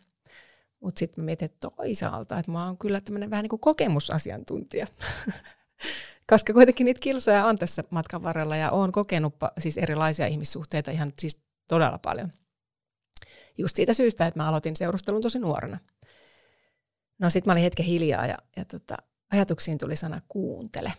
Mutta 0.80 0.98
sitten 0.98 1.24
mä 1.24 1.26
mietin 1.26 1.46
että 1.46 1.68
toisaalta, 1.76 2.38
että 2.38 2.52
mä 2.52 2.66
oon 2.66 2.78
kyllä 2.78 3.00
tämmöinen 3.00 3.30
vähän 3.30 3.42
niin 3.42 3.50
kuin 3.50 3.60
kokemusasiantuntija. 3.60 4.86
Koska 6.30 6.52
kuitenkin 6.52 6.84
niitä 6.84 7.00
kilsoja 7.00 7.46
on 7.46 7.58
tässä 7.58 7.84
matkan 7.90 8.22
varrella 8.22 8.56
ja 8.56 8.70
oon 8.70 8.92
kokenut 8.92 9.34
siis 9.58 9.78
erilaisia 9.78 10.26
ihmissuhteita 10.26 10.90
ihan 10.90 11.12
siis 11.20 11.38
todella 11.68 11.98
paljon. 11.98 12.32
Just 13.58 13.76
siitä 13.76 13.94
syystä, 13.94 14.26
että 14.26 14.40
mä 14.40 14.48
aloitin 14.48 14.76
seurustelun 14.76 15.22
tosi 15.22 15.38
nuorena. 15.38 15.78
No 17.22 17.30
sitten 17.30 17.48
mä 17.48 17.52
olin 17.52 17.62
hetken 17.62 17.86
hiljaa 17.86 18.26
ja, 18.26 18.38
ja 18.56 18.64
tota, 18.64 18.96
ajatuksiin 19.32 19.78
tuli 19.78 19.96
sana 19.96 20.20
kuuntele. 20.28 20.92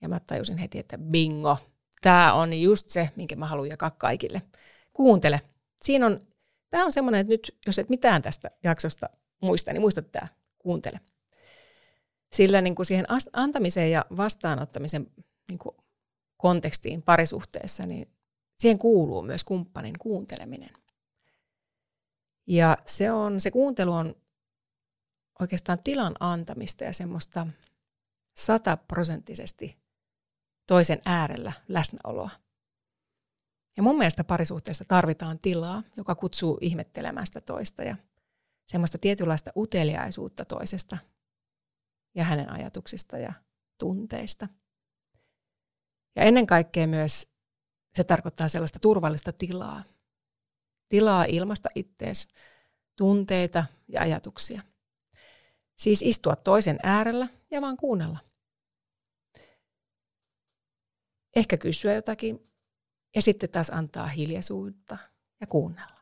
Ja 0.00 0.08
mä 0.08 0.20
tajusin 0.20 0.58
heti, 0.58 0.78
että 0.78 0.98
bingo, 0.98 1.58
tämä 2.00 2.34
on 2.34 2.54
just 2.54 2.88
se, 2.88 3.10
minkä 3.16 3.36
mä 3.36 3.46
haluan 3.46 3.68
jakaa 3.68 3.90
kaikille. 3.90 4.42
Kuuntele. 4.92 5.40
Siinä 5.82 6.06
on, 6.06 6.18
tämä 6.70 6.84
on 6.84 6.92
semmoinen, 6.92 7.20
että 7.20 7.32
nyt 7.32 7.58
jos 7.66 7.78
et 7.78 7.88
mitään 7.88 8.22
tästä 8.22 8.50
jaksosta 8.64 9.10
muista, 9.42 9.72
niin 9.72 9.80
muista 9.80 10.02
tämä, 10.02 10.28
kuuntele. 10.58 11.00
Sillä 12.32 12.60
niin 12.60 12.74
kuin 12.74 12.86
siihen 12.86 13.06
antamiseen 13.32 13.90
ja 13.90 14.04
vastaanottamisen 14.16 15.06
niin 15.48 15.58
kuin 15.58 15.76
kontekstiin 16.36 17.02
parisuhteessa, 17.02 17.86
niin 17.86 18.08
siihen 18.58 18.78
kuuluu 18.78 19.22
myös 19.22 19.44
kumppanin 19.44 19.94
kuunteleminen. 19.98 20.70
Ja 22.46 22.76
se, 22.86 23.12
on, 23.12 23.40
se 23.40 23.50
kuuntelu 23.50 23.92
on 23.92 24.14
oikeastaan 25.40 25.78
tilan 25.84 26.14
antamista 26.20 26.84
ja 26.84 26.92
semmoista 26.92 27.46
sataprosenttisesti 28.38 29.78
toisen 30.66 31.02
äärellä 31.04 31.52
läsnäoloa. 31.68 32.30
Ja 33.76 33.82
mun 33.82 33.98
mielestä 33.98 34.24
parisuhteessa 34.24 34.84
tarvitaan 34.84 35.38
tilaa, 35.38 35.82
joka 35.96 36.14
kutsuu 36.14 36.58
ihmettelemään 36.60 37.26
sitä 37.26 37.40
toista 37.40 37.82
ja 37.82 37.96
semmoista 38.66 38.98
tietynlaista 38.98 39.52
uteliaisuutta 39.56 40.44
toisesta 40.44 40.98
ja 42.14 42.24
hänen 42.24 42.50
ajatuksista 42.50 43.18
ja 43.18 43.32
tunteista. 43.78 44.48
Ja 46.16 46.22
ennen 46.22 46.46
kaikkea 46.46 46.86
myös 46.86 47.28
se 47.94 48.04
tarkoittaa 48.04 48.48
sellaista 48.48 48.78
turvallista 48.78 49.32
tilaa. 49.32 49.84
Tilaa 50.88 51.24
ilmasta 51.24 51.68
ittees, 51.74 52.28
tunteita 52.96 53.64
ja 53.88 54.00
ajatuksia. 54.00 54.62
Siis 55.78 56.02
istua 56.02 56.36
toisen 56.36 56.78
äärellä 56.82 57.28
ja 57.50 57.60
vaan 57.60 57.76
kuunnella. 57.76 58.18
Ehkä 61.36 61.56
kysyä 61.56 61.94
jotakin 61.94 62.50
ja 63.14 63.22
sitten 63.22 63.50
taas 63.50 63.70
antaa 63.70 64.06
hiljaisuutta 64.06 64.98
ja 65.40 65.46
kuunnella. 65.46 65.98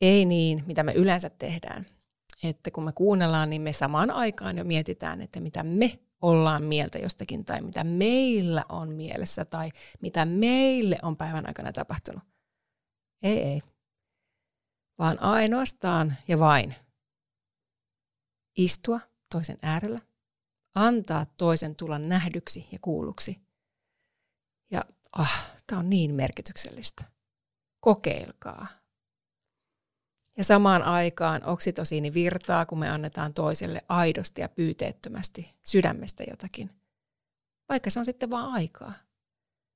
Ei 0.00 0.24
niin, 0.24 0.64
mitä 0.66 0.82
me 0.82 0.92
yleensä 0.92 1.30
tehdään, 1.30 1.86
että 2.42 2.70
kun 2.70 2.84
me 2.84 2.92
kuunnellaan, 2.92 3.50
niin 3.50 3.62
me 3.62 3.72
samaan 3.72 4.10
aikaan 4.10 4.58
jo 4.58 4.64
mietitään, 4.64 5.20
että 5.20 5.40
mitä 5.40 5.62
me 5.62 5.98
ollaan 6.22 6.62
mieltä 6.62 6.98
jostakin 6.98 7.44
tai 7.44 7.60
mitä 7.60 7.84
meillä 7.84 8.64
on 8.68 8.88
mielessä 8.88 9.44
tai 9.44 9.70
mitä 10.00 10.24
meille 10.24 10.98
on 11.02 11.16
päivän 11.16 11.46
aikana 11.46 11.72
tapahtunut. 11.72 12.22
Ei, 13.22 13.42
ei. 13.42 13.62
Vaan 14.98 15.22
ainoastaan 15.22 16.16
ja 16.28 16.38
vain 16.38 16.74
istua 18.56 19.00
toisen 19.32 19.58
äärellä, 19.62 20.00
antaa 20.74 21.26
toisen 21.26 21.76
tulla 21.76 21.98
nähdyksi 21.98 22.68
ja 22.72 22.78
kuulluksi. 22.82 23.40
Ja 24.70 24.84
ah, 25.12 25.52
tämä 25.66 25.78
on 25.78 25.90
niin 25.90 26.14
merkityksellistä. 26.14 27.04
Kokeilkaa. 27.80 28.66
Ja 30.36 30.44
samaan 30.44 30.82
aikaan 30.82 31.44
oksitosiini 31.44 32.14
virtaa, 32.14 32.66
kun 32.66 32.78
me 32.78 32.90
annetaan 32.90 33.34
toiselle 33.34 33.82
aidosti 33.88 34.40
ja 34.40 34.48
pyyteettömästi 34.48 35.54
sydämestä 35.62 36.24
jotakin. 36.30 36.70
Vaikka 37.68 37.90
se 37.90 37.98
on 37.98 38.04
sitten 38.04 38.30
vaan 38.30 38.52
aikaa. 38.52 38.92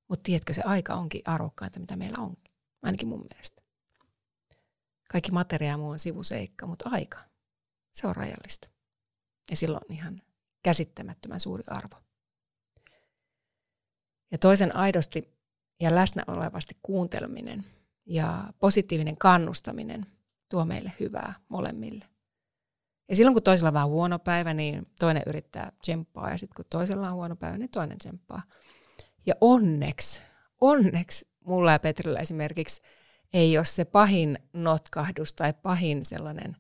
Mutta 0.09 0.23
tiedätkö, 0.23 0.53
se 0.53 0.63
aika 0.65 0.95
onkin 0.95 1.23
arvokkainta, 1.25 1.81
mitä 1.81 1.97
meillä 1.97 2.19
on. 2.19 2.37
Ainakin 2.83 3.09
mun 3.09 3.27
mielestä. 3.33 3.63
Kaikki 5.11 5.33
materiaa 5.33 5.77
muu 5.77 5.91
on 5.91 5.99
sivuseikka, 5.99 6.67
mutta 6.67 6.89
aika, 6.93 7.28
se 7.93 8.07
on 8.07 8.17
rajallista. 8.17 8.69
Ja 9.51 9.57
silloin 9.57 9.85
on 9.91 9.97
ihan 9.97 10.23
käsittämättömän 10.63 11.41
suuri 11.41 11.65
arvo. 11.67 11.97
Ja 14.33 14.39
toisen 14.39 14.77
aidosti 14.77 15.39
ja 15.81 15.95
läsnä 15.95 16.23
olevasti 16.27 16.77
kuunteleminen 16.83 17.65
ja 18.07 18.53
positiivinen 18.59 19.17
kannustaminen 19.17 20.07
tuo 20.49 20.65
meille 20.65 20.93
hyvää 21.01 21.35
molemmille. 21.49 22.05
Ja 23.09 23.17
silloin 23.17 23.35
kun 23.35 23.43
toisella 23.43 23.69
on 23.69 23.75
vähän 23.75 23.89
huono 23.89 24.19
päivä, 24.19 24.55
niin 24.55 24.87
toinen 24.99 25.23
yrittää 25.27 25.73
tsemppaa 25.81 26.31
ja 26.31 26.39
sitten 26.39 26.55
kun 26.57 26.65
toisella 26.71 27.09
on 27.09 27.15
huono 27.15 27.37
päivä, 27.37 27.59
niin 27.59 27.71
toinen 27.71 27.99
tsemppaa. 27.99 28.43
Ja 29.27 29.35
onneksi, 29.41 30.23
onneksi 30.61 31.29
mulla 31.45 31.73
ja 31.73 31.79
Petrillä 31.79 32.21
esimerkiksi 32.21 32.83
ei 33.33 33.59
ole 33.59 33.65
se 33.65 33.85
pahin 33.85 34.39
notkahdus 34.53 35.33
tai 35.33 35.53
pahin 35.53 36.05
sellainen 36.05 36.57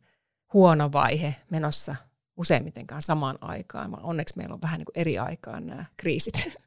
huono 0.52 0.92
vaihe 0.92 1.36
menossa 1.50 1.96
useimmitenkaan 2.36 3.02
samaan 3.02 3.38
aikaan, 3.40 3.90
vaan 3.90 4.02
onneksi 4.02 4.36
meillä 4.36 4.54
on 4.54 4.62
vähän 4.62 4.78
niin 4.78 4.86
kuin 4.86 4.98
eri 4.98 5.18
aikaan 5.18 5.66
nämä 5.66 5.84
kriisit. 5.96 6.34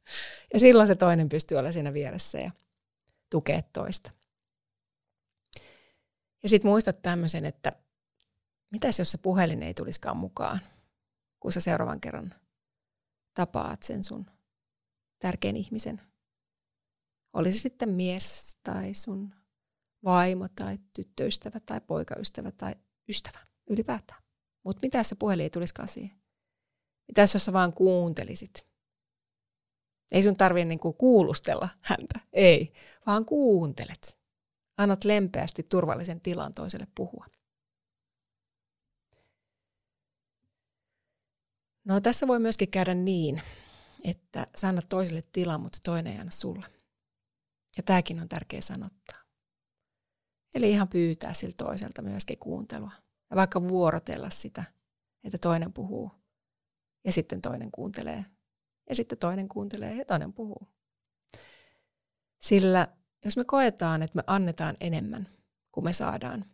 Ja 0.53 0.59
silloin 0.59 0.87
se 0.87 0.95
toinen 0.95 1.29
pystyy 1.29 1.57
olla 1.57 1.71
siinä 1.71 1.93
vieressä 1.93 2.39
ja 2.39 2.51
tukea 3.29 3.61
toista. 3.73 4.11
Ja 6.43 6.49
sitten 6.49 6.71
muistat 6.71 7.01
tämmöisen, 7.01 7.45
että 7.45 7.73
mitäs 8.71 8.99
jos 8.99 9.11
se 9.11 9.17
puhelin 9.17 9.63
ei 9.63 9.73
tulisikaan 9.73 10.17
mukaan, 10.17 10.59
kun 11.39 11.51
sä 11.51 11.61
seuraavan 11.61 12.01
kerran 12.01 12.33
tapaat 13.33 13.83
sen 13.83 14.03
sun 14.03 14.25
tärkeän 15.19 15.55
ihmisen. 15.55 16.01
Olisi 17.33 17.59
sitten 17.59 17.89
mies 17.89 18.57
tai 18.63 18.93
sun 18.93 19.35
vaimo 20.03 20.47
tai 20.55 20.79
tyttöystävä 20.93 21.59
tai 21.59 21.81
poikaystävä 21.81 22.51
tai 22.51 22.75
ystävä 23.09 23.50
ylipäätään. 23.69 24.23
Mutta 24.63 24.79
mitä 24.81 25.03
se 25.03 25.15
puhelin 25.15 25.43
ei 25.43 25.49
tulisikaan 25.49 25.87
siihen? 25.87 26.21
Mitä 27.07 27.21
jos 27.21 27.31
sä 27.31 27.53
vaan 27.53 27.73
kuuntelisit? 27.73 28.67
Ei 30.11 30.23
sun 30.23 30.37
tarvitse 30.37 30.65
niinku 30.65 30.93
kuulustella 30.93 31.69
häntä, 31.81 32.19
ei, 32.33 32.73
vaan 33.05 33.25
kuuntelet. 33.25 34.17
Annat 34.77 35.03
lempeästi 35.03 35.63
turvallisen 35.63 36.21
tilan 36.21 36.53
toiselle 36.53 36.87
puhua. 36.95 37.25
No 41.85 42.01
tässä 42.01 42.27
voi 42.27 42.39
myöskin 42.39 42.71
käydä 42.71 42.93
niin, 42.93 43.41
että 44.03 44.47
sä 44.55 44.67
annat 44.67 44.89
toiselle 44.89 45.23
tilaa, 45.31 45.57
mutta 45.57 45.79
toinen 45.83 46.13
ei 46.13 46.19
anna 46.19 46.31
sulle. 46.31 46.65
Ja 47.77 47.83
tämäkin 47.83 48.19
on 48.19 48.29
tärkeä 48.29 48.61
sanottaa. 48.61 49.17
Eli 50.55 50.71
ihan 50.71 50.87
pyytää 50.87 51.33
siltä 51.33 51.63
toiselta 51.65 52.01
myöskin 52.01 52.37
kuuntelua. 52.39 52.91
Ja 53.31 53.37
vaikka 53.37 53.67
vuorotella 53.67 54.29
sitä, 54.29 54.63
että 55.23 55.37
toinen 55.37 55.73
puhuu 55.73 56.11
ja 57.05 57.11
sitten 57.11 57.41
toinen 57.41 57.71
kuuntelee. 57.71 58.25
Ja 58.89 58.95
sitten 58.95 59.17
toinen 59.17 59.49
kuuntelee 59.49 59.95
ja 59.95 60.05
toinen 60.05 60.33
puhuu. 60.33 60.67
Sillä 62.41 62.87
jos 63.25 63.37
me 63.37 63.43
koetaan, 63.45 64.01
että 64.01 64.15
me 64.15 64.23
annetaan 64.27 64.75
enemmän 64.79 65.29
kuin 65.71 65.83
me 65.83 65.93
saadaan, 65.93 66.45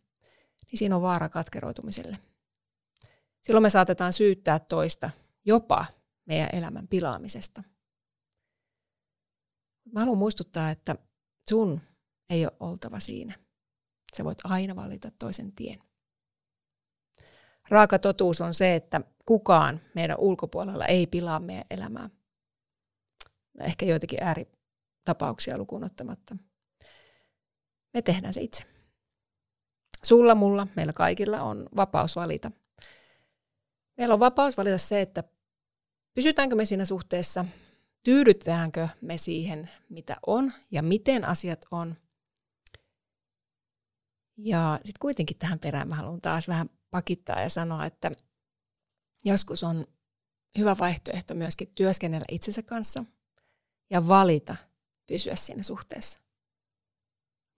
niin 0.71 0.79
siinä 0.79 0.95
on 0.95 1.01
vaara 1.01 1.29
katkeroitumiselle. 1.29 2.17
Silloin 3.41 3.61
me 3.61 3.69
saatetaan 3.69 4.13
syyttää 4.13 4.59
toista 4.59 5.09
jopa 5.45 5.85
meidän 6.25 6.49
elämän 6.53 6.87
pilaamisesta. 6.87 7.63
Mä 9.93 9.99
haluan 9.99 10.17
muistuttaa, 10.17 10.71
että 10.71 10.95
sun 11.49 11.81
ei 12.29 12.45
ole 12.45 12.57
oltava 12.59 12.99
siinä. 12.99 13.39
Sä 14.17 14.23
voit 14.23 14.37
aina 14.43 14.75
valita 14.75 15.11
toisen 15.11 15.51
tien. 15.51 15.86
Raaka 17.69 17.99
totuus 17.99 18.41
on 18.41 18.53
se, 18.53 18.75
että 18.75 19.01
kukaan 19.25 19.81
meidän 19.95 20.19
ulkopuolella 20.19 20.85
ei 20.85 21.07
pilaa 21.07 21.39
meidän 21.39 21.65
elämää. 21.71 22.09
No 23.57 23.65
ehkä 23.65 23.85
joitakin 23.85 24.23
ääritapauksia 24.23 25.57
lukuun 25.57 25.83
ottamatta. 25.83 26.35
Me 27.93 28.01
tehdään 28.01 28.33
se 28.33 28.41
itse. 28.41 28.63
Sulla, 30.03 30.35
mulla, 30.35 30.67
meillä 30.75 30.93
kaikilla 30.93 31.41
on 31.41 31.69
vapaus 31.75 32.15
valita. 32.15 32.51
Meillä 33.97 34.13
on 34.13 34.19
vapaus 34.19 34.57
valita 34.57 34.77
se, 34.77 35.01
että 35.01 35.23
pysytäänkö 36.13 36.55
me 36.55 36.65
siinä 36.65 36.85
suhteessa, 36.85 37.45
tyydytäänkö 38.03 38.87
me 39.01 39.17
siihen, 39.17 39.69
mitä 39.89 40.17
on 40.27 40.51
ja 40.71 40.83
miten 40.83 41.25
asiat 41.25 41.65
on. 41.71 41.95
Ja 44.37 44.79
sitten 44.83 44.99
kuitenkin 44.99 45.37
tähän 45.37 45.59
perään 45.59 45.87
mä 45.87 45.95
haluan 45.95 46.21
taas 46.21 46.47
vähän 46.47 46.69
pakittaa 46.91 47.41
ja 47.41 47.49
sanoa, 47.49 47.85
että 47.85 48.11
joskus 49.25 49.63
on 49.63 49.87
hyvä 50.57 50.75
vaihtoehto 50.79 51.35
myöskin 51.35 51.71
työskennellä 51.75 52.25
itsensä 52.31 52.63
kanssa 52.63 53.05
ja 53.89 54.07
valita 54.07 54.55
pysyä 55.07 55.35
siinä 55.35 55.63
suhteessa. 55.63 56.19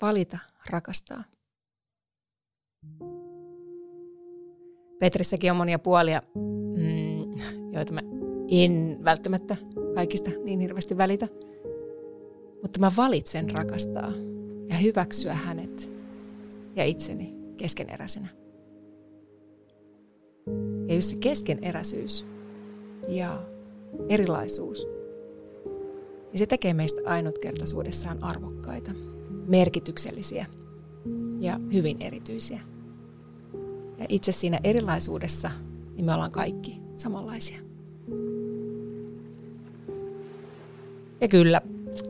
Valita 0.01 0.37
rakastaa. 0.69 1.23
Petrissäkin 4.99 5.51
on 5.51 5.57
monia 5.57 5.79
puolia, 5.79 6.21
mm, 6.35 7.73
joita 7.73 7.93
mä 7.93 8.01
en 8.51 8.99
välttämättä 9.03 9.57
kaikista 9.95 10.31
niin 10.43 10.59
hirveästi 10.59 10.97
välitä. 10.97 11.27
Mutta 12.61 12.79
mä 12.79 12.91
valitsen 12.97 13.49
rakastaa 13.49 14.11
ja 14.69 14.75
hyväksyä 14.75 15.33
hänet 15.33 15.91
ja 16.75 16.85
itseni 16.85 17.35
keskeneräisenä. 17.57 18.27
Ja 20.89 20.95
just 20.95 21.09
se 21.09 21.15
keskeneräisyys 21.15 22.25
ja 23.07 23.43
erilaisuus, 24.09 24.87
niin 26.31 26.39
se 26.39 26.45
tekee 26.45 26.73
meistä 26.73 27.01
ainutkertaisuudessaan 27.05 28.23
arvokkaita, 28.23 28.91
merkityksellisiä 29.47 30.45
ja 31.39 31.59
hyvin 31.73 32.01
erityisiä. 32.01 32.59
Ja 33.97 34.05
itse 34.09 34.31
siinä 34.31 34.59
erilaisuudessa 34.63 35.51
niin 35.95 36.05
me 36.05 36.13
ollaan 36.13 36.31
kaikki 36.31 36.77
samanlaisia. 36.97 37.59
Ja 41.21 41.27
kyllä, 41.27 41.61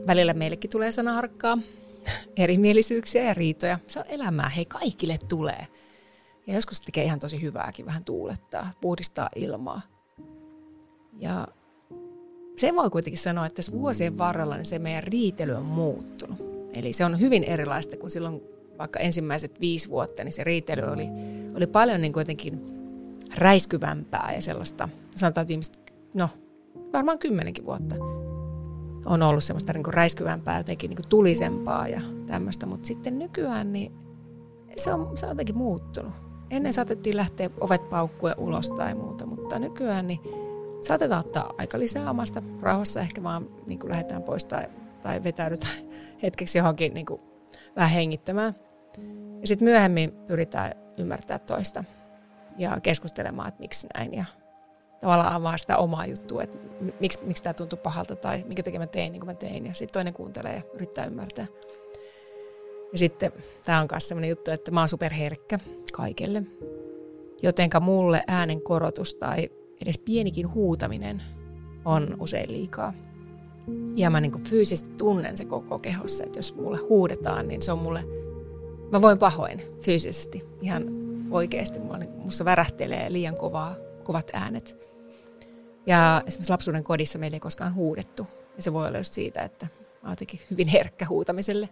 välillä 0.06 0.34
meillekin 0.34 0.70
tulee 0.70 0.92
sanaharkkaa, 0.92 1.58
erimielisyyksiä 2.36 3.24
ja 3.24 3.34
riitoja. 3.34 3.78
Se 3.86 3.98
on 3.98 4.04
elämää, 4.08 4.48
hei 4.48 4.64
kaikille 4.64 5.18
tulee. 5.28 5.66
Ja 6.46 6.54
joskus 6.54 6.80
tekee 6.80 7.04
ihan 7.04 7.18
tosi 7.18 7.42
hyvääkin 7.42 7.86
vähän 7.86 8.04
tuulettaa, 8.06 8.70
puhdistaa 8.80 9.28
ilmaa. 9.36 9.82
Ja 11.18 11.48
se 12.56 12.74
voi 12.74 12.90
kuitenkin 12.90 13.18
sanoa, 13.18 13.46
että 13.46 13.56
tässä 13.56 13.72
vuosien 13.72 14.18
varrella 14.18 14.56
niin 14.56 14.66
se 14.66 14.78
meidän 14.78 15.02
riitely 15.02 15.52
on 15.52 15.64
muuttunut. 15.64 16.38
Eli 16.74 16.92
se 16.92 17.04
on 17.04 17.20
hyvin 17.20 17.44
erilaista 17.44 17.96
kuin 17.96 18.10
silloin 18.10 18.42
vaikka 18.78 18.98
ensimmäiset 18.98 19.60
viisi 19.60 19.88
vuotta, 19.88 20.24
niin 20.24 20.32
se 20.32 20.44
riitely 20.44 20.82
oli, 20.82 21.08
oli 21.54 21.66
paljon 21.66 22.00
niin 22.00 22.12
kuitenkin 22.12 22.60
räiskyvämpää 23.36 24.32
ja 24.34 24.42
sellaista, 24.42 24.88
sanotaan, 25.16 25.48
viimeiset, 25.48 25.78
no 26.14 26.28
varmaan 26.92 27.18
kymmenenkin 27.18 27.64
vuotta 27.64 27.94
on 29.06 29.22
ollut 29.22 29.44
semmoista 29.44 29.72
niin 29.72 29.94
räiskyvämpää, 29.94 30.58
jotenkin 30.58 30.90
niin 30.90 31.08
tulisempaa 31.08 31.88
ja 31.88 32.00
tämmöistä, 32.26 32.66
mutta 32.66 32.86
sitten 32.86 33.18
nykyään 33.18 33.72
niin 33.72 33.92
se 34.76 34.92
on, 34.92 35.18
se 35.18 35.26
on 35.26 35.30
jotenkin 35.30 35.56
muuttunut. 35.56 36.12
Ennen 36.50 36.72
saatettiin 36.72 37.16
lähteä 37.16 37.50
ovet 37.60 37.88
paukkuen 37.88 38.38
ulos 38.38 38.70
tai 38.70 38.94
muuta, 38.94 39.26
mutta 39.26 39.58
nykyään 39.58 40.06
niin 40.06 40.20
saatetaan 40.80 41.20
ottaa 41.20 41.54
aika 41.58 41.78
lisää 41.78 42.10
omasta 42.10 42.42
rauhassa, 42.60 43.00
ehkä 43.00 43.22
vaan 43.22 43.48
niin 43.66 43.78
kuin 43.78 43.90
lähdetään 43.90 44.22
pois 44.22 44.44
tai, 44.44 44.66
tai 45.02 45.24
vetäydytään 45.24 45.74
hetkeksi 46.22 46.58
johonkin 46.58 46.94
niin 46.94 47.06
kuin 47.06 47.20
vähän 47.76 47.90
hengittämään. 47.90 48.54
Ja 49.40 49.46
sitten 49.46 49.68
myöhemmin 49.68 50.12
pyritään 50.12 50.72
ymmärtää 50.98 51.38
toista 51.38 51.84
ja 52.58 52.78
keskustelemaan, 52.82 53.48
että 53.48 53.60
miksi 53.60 53.86
näin 53.94 54.14
ja 54.14 54.24
tavallaan 55.00 55.32
avaa 55.32 55.56
sitä 55.56 55.76
omaa 55.76 56.06
juttua, 56.06 56.42
että 56.42 56.58
miksi, 57.00 57.18
miksi 57.24 57.42
tämä 57.42 57.54
tuntuu 57.54 57.78
pahalta 57.78 58.16
tai 58.16 58.38
minkä 58.38 58.62
takia 58.62 58.80
mä 58.80 58.86
tein 58.86 59.12
niin 59.12 59.20
kuin 59.20 59.30
mä 59.30 59.34
tein. 59.34 59.66
Ja 59.66 59.74
sitten 59.74 59.92
toinen 59.92 60.14
kuuntelee 60.14 60.54
ja 60.54 60.62
yrittää 60.74 61.06
ymmärtää. 61.06 61.46
Ja 62.92 62.98
sitten 62.98 63.32
tämä 63.64 63.80
on 63.80 63.88
myös 63.90 64.08
sellainen 64.08 64.30
juttu, 64.30 64.50
että 64.50 64.70
mä 64.70 64.80
oon 64.80 64.88
superherkkä 64.88 65.58
kaikelle. 66.00 66.42
Jotenka 67.42 67.80
mulle 67.80 68.22
äänen 68.26 68.62
korotus 68.62 69.14
tai 69.14 69.50
edes 69.80 69.98
pienikin 69.98 70.54
huutaminen 70.54 71.22
on 71.84 72.16
usein 72.20 72.52
liikaa. 72.52 72.92
Ja 73.94 74.10
mä 74.10 74.20
niin 74.20 74.40
fyysisesti 74.40 74.90
tunnen 74.90 75.36
se 75.36 75.44
koko 75.44 75.78
kehossa, 75.78 76.24
että 76.24 76.38
jos 76.38 76.54
mulle 76.54 76.78
huudetaan, 76.78 77.48
niin 77.48 77.62
se 77.62 77.72
on 77.72 77.78
mulle, 77.78 78.04
mä 78.92 79.02
voin 79.02 79.18
pahoin 79.18 79.62
fyysisesti 79.84 80.44
ihan 80.62 80.84
oikeasti. 81.30 81.78
Mulla, 81.78 81.98
niin, 81.98 82.10
musta 82.10 82.44
värähtelee 82.44 83.12
liian 83.12 83.36
kovaa, 83.36 83.76
kovat 84.04 84.30
äänet. 84.32 84.76
Ja 85.86 86.22
esimerkiksi 86.26 86.50
lapsuuden 86.50 86.84
kodissa 86.84 87.18
meillä 87.18 87.36
ei 87.36 87.40
koskaan 87.40 87.74
huudettu. 87.74 88.26
Ja 88.56 88.62
se 88.62 88.72
voi 88.72 88.86
olla 88.86 88.98
just 88.98 89.12
siitä, 89.12 89.42
että 89.42 89.66
mä 90.02 90.08
oon 90.08 90.16
hyvin 90.50 90.68
herkkä 90.68 91.06
huutamiselle. 91.08 91.68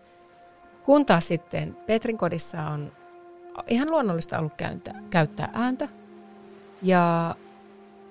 Kun 0.85 1.07
taas 1.07 1.29
sitten 1.29 1.77
Petrin 1.87 2.19
kodissa 2.19 2.63
on 2.63 2.93
ihan 3.67 3.91
luonnollista 3.91 4.39
ollut 4.39 4.55
käyttää, 4.55 5.03
käyttää 5.11 5.51
ääntä. 5.53 5.89
Ja 6.83 7.35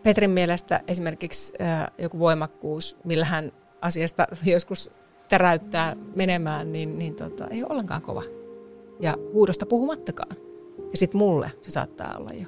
Petrin 0.03 0.29
mielestä 0.29 0.81
esimerkiksi 0.87 1.53
äh, 1.61 1.87
joku 1.97 2.19
voimakkuus, 2.19 2.97
millä 3.03 3.25
hän 3.25 3.51
asiasta 3.81 4.27
joskus 4.45 4.91
täräyttää 5.29 5.95
menemään, 6.15 6.73
niin, 6.73 6.99
niin 6.99 7.15
tota, 7.15 7.47
ei 7.47 7.63
ole 7.63 7.71
ollenkaan 7.71 8.01
kova. 8.01 8.23
Ja 8.99 9.15
huudosta 9.33 9.65
puhumattakaan. 9.65 10.35
Ja 10.91 10.97
sitten 10.97 11.19
mulle 11.19 11.51
se 11.61 11.71
saattaa 11.71 12.17
olla 12.17 12.31
jo. 12.33 12.47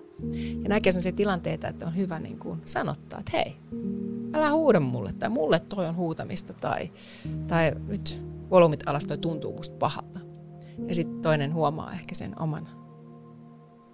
Ja 0.64 0.70
näkee 0.70 0.92
sellaisia 0.92 1.12
tilanteita, 1.12 1.68
että 1.68 1.86
on 1.86 1.96
hyvä 1.96 2.20
niin 2.20 2.40
kuin 2.40 2.62
sanottaa, 2.66 3.20
että 3.20 3.32
hei, 3.38 3.56
älä 4.34 4.52
huuda 4.52 4.80
mulle, 4.80 5.14
tai 5.14 5.30
mulle 5.30 5.60
toi 5.60 5.88
on 5.88 5.96
huutamista, 5.96 6.54
tai, 6.54 6.92
tai 7.48 7.72
nyt 7.88 8.26
volyymit 8.50 8.84
alas 8.86 9.06
toi 9.06 9.18
tuntuu 9.18 9.56
musta 9.56 9.76
pahalta. 9.80 10.20
Ja 10.88 10.96
sitten 10.96 11.22
toinen 11.22 11.54
huomaa 11.54 11.92
ehkä 11.92 12.16
sen 12.16 12.42
oman, 12.42 12.68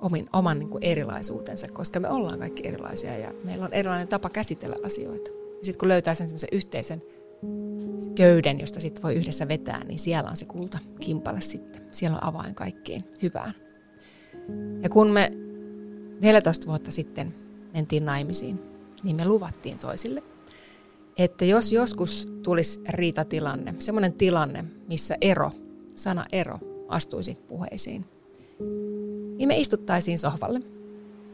omin, 0.06 0.30
oman 0.34 0.60
niin 0.60 0.70
kuin 0.70 0.84
erilaisuutensa, 0.84 1.68
koska 1.68 2.00
me 2.00 2.10
ollaan 2.10 2.39
kaikki 2.39 2.68
erilaisia 2.68 3.18
ja 3.18 3.34
meillä 3.44 3.65
on 3.65 3.74
erilainen 3.74 4.08
tapa 4.08 4.30
käsitellä 4.30 4.76
asioita. 4.84 5.32
Ja 5.32 5.65
sitten 5.65 5.80
kun 5.80 5.88
löytää 5.88 6.15
sen 6.15 6.28
semmoisen 6.28 6.50
yhteisen 6.52 7.04
köyden, 8.15 8.60
josta 8.60 8.80
sitten 8.80 9.04
voi 9.04 9.15
yhdessä 9.15 9.48
vetää, 9.48 9.84
niin 9.84 10.00
siellä 10.00 10.30
on 10.30 10.38
se 10.38 10.46
kulta 10.46 10.80
kimpale 11.00 11.41
sitten. 11.41 11.88
Siellä 11.91 12.18
on 12.18 12.24
avain 12.24 12.56
kaikkiin 12.56 13.04
hyvään. 13.22 13.54
Ja 14.84 14.89
kun 14.89 15.10
me 15.10 15.32
14 16.22 16.68
vuotta 16.68 16.91
sitten 16.91 17.36
mentiin 17.74 18.06
naimisiin, 18.06 18.60
niin 19.04 19.15
me 19.15 19.28
luvattiin 19.28 19.80
toisille, 19.80 20.24
että 21.18 21.46
jos 21.46 21.72
joskus 21.72 22.28
tulisi 22.44 22.82
riitatilanne, 22.89 23.76
semmoinen 23.80 24.13
tilanne, 24.13 24.65
missä 24.88 25.18
ero, 25.22 25.52
sana 25.94 26.26
ero, 26.32 26.60
astuisi 26.88 27.36
puheisiin, 27.48 28.06
niin 29.38 29.48
me 29.48 29.58
istuttaisiin 29.58 30.19
sohvalle 30.19 30.62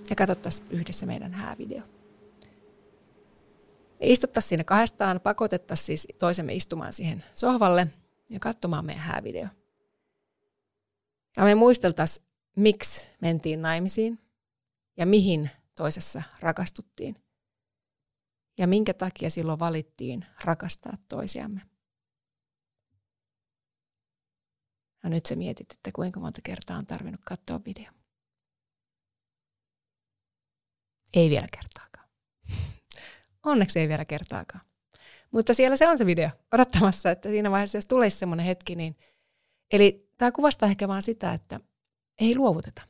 ja 0.09 0.15
katsottaisiin 0.15 0.67
yhdessä 0.71 1.05
meidän 1.05 1.33
häävideo. 1.33 1.81
Me 3.99 4.07
istuttaisiin 4.07 4.49
siinä 4.49 4.63
kahdestaan, 4.63 5.19
pakotettaisiin 5.19 5.85
siis 5.85 6.07
toisemme 6.19 6.53
istumaan 6.53 6.93
siihen 6.93 7.23
sohvalle 7.33 7.87
ja 8.29 8.39
katsomaan 8.39 8.85
meidän 8.85 9.03
häävideo. 9.03 9.47
Ja 11.37 11.43
me 11.43 11.55
muisteltaisiin, 11.55 12.25
miksi 12.55 13.07
mentiin 13.21 13.61
naimisiin 13.61 14.19
ja 14.97 15.05
mihin 15.05 15.49
toisessa 15.75 16.23
rakastuttiin. 16.39 17.15
Ja 18.57 18.67
minkä 18.67 18.93
takia 18.93 19.29
silloin 19.29 19.59
valittiin 19.59 20.25
rakastaa 20.43 20.97
toisiamme. 21.09 21.61
No 25.03 25.09
nyt 25.09 25.25
sä 25.25 25.35
mietit, 25.35 25.71
että 25.71 25.91
kuinka 25.93 26.19
monta 26.19 26.41
kertaa 26.43 26.77
on 26.77 26.85
tarvinnut 26.85 27.21
katsoa 27.25 27.61
video. 27.65 27.91
Ei 31.13 31.29
vielä 31.29 31.47
kertaakaan. 31.51 32.09
Onneksi 33.43 33.79
ei 33.79 33.87
vielä 33.87 34.05
kertaakaan. 34.05 34.65
Mutta 35.31 35.53
siellä 35.53 35.77
se 35.77 35.87
on 35.87 35.97
se 35.97 36.05
video 36.05 36.29
odottamassa, 36.53 37.11
että 37.11 37.29
siinä 37.29 37.51
vaiheessa, 37.51 37.77
jos 37.77 37.85
tulisi 37.85 38.17
semmoinen 38.17 38.45
hetki, 38.45 38.75
niin... 38.75 38.97
Eli 39.71 40.11
tämä 40.17 40.31
kuvastaa 40.31 40.69
ehkä 40.69 40.87
vaan 40.87 41.01
sitä, 41.01 41.33
että 41.33 41.59
ei 42.19 42.35
luovuteta. 42.35 42.81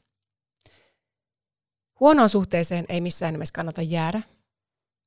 Huonoon 2.00 2.30
suhteeseen 2.30 2.86
ei 2.90 3.02
missään 3.02 3.34
nimessä 3.34 3.54
kannata 3.56 3.82
jäädä, 3.82 4.22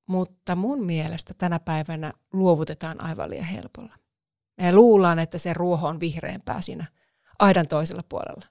mutta 0.08 0.56
mun 0.56 0.84
mielestä 0.84 1.34
tänä 1.34 1.58
päivänä 1.58 2.12
luovutetaan 2.32 3.00
aivan 3.00 3.30
liian 3.30 3.44
helpolla. 3.44 4.03
Me 4.56 4.72
luullaan, 4.72 5.18
että 5.18 5.38
se 5.38 5.52
ruoho 5.52 5.88
on 5.88 6.00
vihreämpää 6.00 6.60
siinä 6.60 6.86
aidan 7.38 7.68
toisella 7.68 8.02
puolella. 8.08 8.46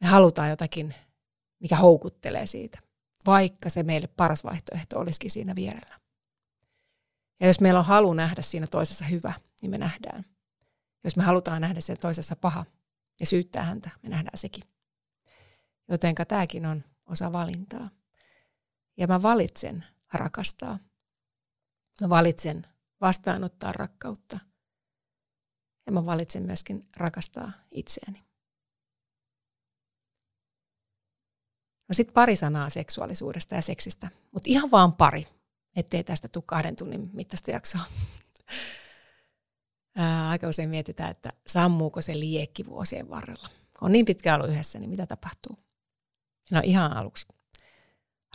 Me 0.00 0.06
halutaan 0.06 0.50
jotakin, 0.50 0.94
mikä 1.60 1.76
houkuttelee 1.76 2.46
siitä, 2.46 2.78
vaikka 3.26 3.70
se 3.70 3.82
meille 3.82 4.06
paras 4.06 4.44
vaihtoehto 4.44 4.98
olisikin 4.98 5.30
siinä 5.30 5.54
vierellä. 5.54 6.00
Ja 7.40 7.46
jos 7.46 7.60
meillä 7.60 7.80
on 7.80 7.86
halu 7.86 8.14
nähdä 8.14 8.42
siinä 8.42 8.66
toisessa 8.66 9.04
hyvä, 9.04 9.32
niin 9.62 9.70
me 9.70 9.78
nähdään. 9.78 10.24
Jos 11.04 11.16
me 11.16 11.22
halutaan 11.22 11.60
nähdä 11.60 11.80
sen 11.80 11.98
toisessa 11.98 12.36
paha 12.36 12.64
ja 13.20 13.26
syyttää 13.26 13.62
häntä, 13.62 13.90
me 14.02 14.08
nähdään 14.08 14.38
sekin. 14.38 14.64
Jotenka 15.88 16.24
tämäkin 16.24 16.66
on 16.66 16.84
osa 17.06 17.32
valintaa. 17.32 17.90
Ja 18.96 19.06
mä 19.06 19.22
valitsen 19.22 19.84
rakastaa. 20.12 20.78
Mä 22.00 22.08
valitsen 22.08 22.66
vastaanottaa 23.00 23.72
rakkautta. 23.72 24.38
Ja 25.86 25.92
mä 25.92 26.06
valitsen 26.06 26.42
myöskin 26.42 26.88
rakastaa 26.96 27.52
itseäni. 27.70 28.24
No 31.88 31.94
sitten 31.94 32.14
pari 32.14 32.36
sanaa 32.36 32.70
seksuaalisuudesta 32.70 33.54
ja 33.54 33.62
seksistä, 33.62 34.10
mutta 34.32 34.50
ihan 34.50 34.70
vaan 34.70 34.92
pari, 34.92 35.26
ettei 35.76 36.04
tästä 36.04 36.28
tule 36.28 36.44
kahden 36.46 36.76
tunnin 36.76 37.10
mittaista 37.12 37.50
jaksoa. 37.50 37.80
Ää, 39.96 40.28
aika 40.28 40.48
usein 40.48 40.68
mietitään, 40.68 41.10
että 41.10 41.32
sammuuko 41.46 42.02
se 42.02 42.20
liekki 42.20 42.66
vuosien 42.66 43.10
varrella. 43.10 43.48
On 43.80 43.92
niin 43.92 44.04
pitkä 44.04 44.34
ollut 44.34 44.50
yhdessä, 44.50 44.78
niin 44.78 44.90
mitä 44.90 45.06
tapahtuu? 45.06 45.58
No 46.50 46.60
ihan 46.64 46.92
aluksi. 46.92 47.26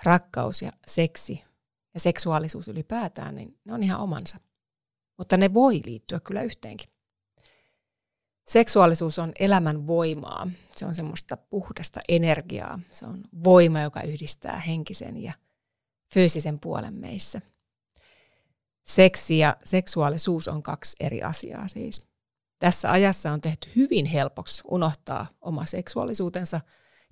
Rakkaus 0.04 0.62
ja 0.62 0.72
seksi 0.88 1.44
ja 1.94 2.00
seksuaalisuus 2.00 2.68
ylipäätään, 2.68 3.36
niin 3.36 3.60
ne 3.66 3.74
on 3.74 3.84
ihan 3.84 4.02
omansa. 4.02 4.38
Mutta 5.18 5.38
ne 5.38 5.54
voi 5.54 5.82
liittyä 5.86 6.20
kyllä 6.20 6.42
yhteenkin. 6.42 6.90
Seksuaalisuus 8.46 9.20
on 9.20 9.32
elämän 9.40 9.88
voimaa. 9.88 10.48
Se 10.72 10.86
on 10.86 10.96
semmoista 10.96 11.38
puhdasta 11.38 12.00
energiaa. 12.10 12.80
Se 12.92 13.06
on 13.06 13.24
voima, 13.44 13.82
joka 13.82 14.02
yhdistää 14.02 14.60
henkisen 14.60 15.24
ja 15.24 15.34
fyysisen 16.14 16.60
puolen 16.60 16.94
meissä. 16.94 17.42
Seksi 18.84 19.38
ja 19.38 19.58
seksuaalisuus 19.64 20.48
on 20.48 20.64
kaksi 20.64 20.96
eri 21.00 21.24
asiaa 21.24 21.68
siis. 21.68 22.08
Tässä 22.60 22.92
ajassa 22.92 23.32
on 23.32 23.42
tehty 23.42 23.70
hyvin 23.76 24.06
helpoksi 24.06 24.64
unohtaa 24.68 25.28
oma 25.42 25.66
seksuaalisuutensa 25.66 26.62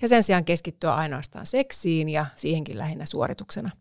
ja 0.01 0.07
sen 0.07 0.23
sijaan 0.23 0.45
keskittyä 0.45 0.95
ainoastaan 0.95 1.45
seksiin 1.45 2.09
ja 2.09 2.25
siihenkin 2.35 2.77
lähinnä 2.77 3.05
suorituksena. 3.05 3.71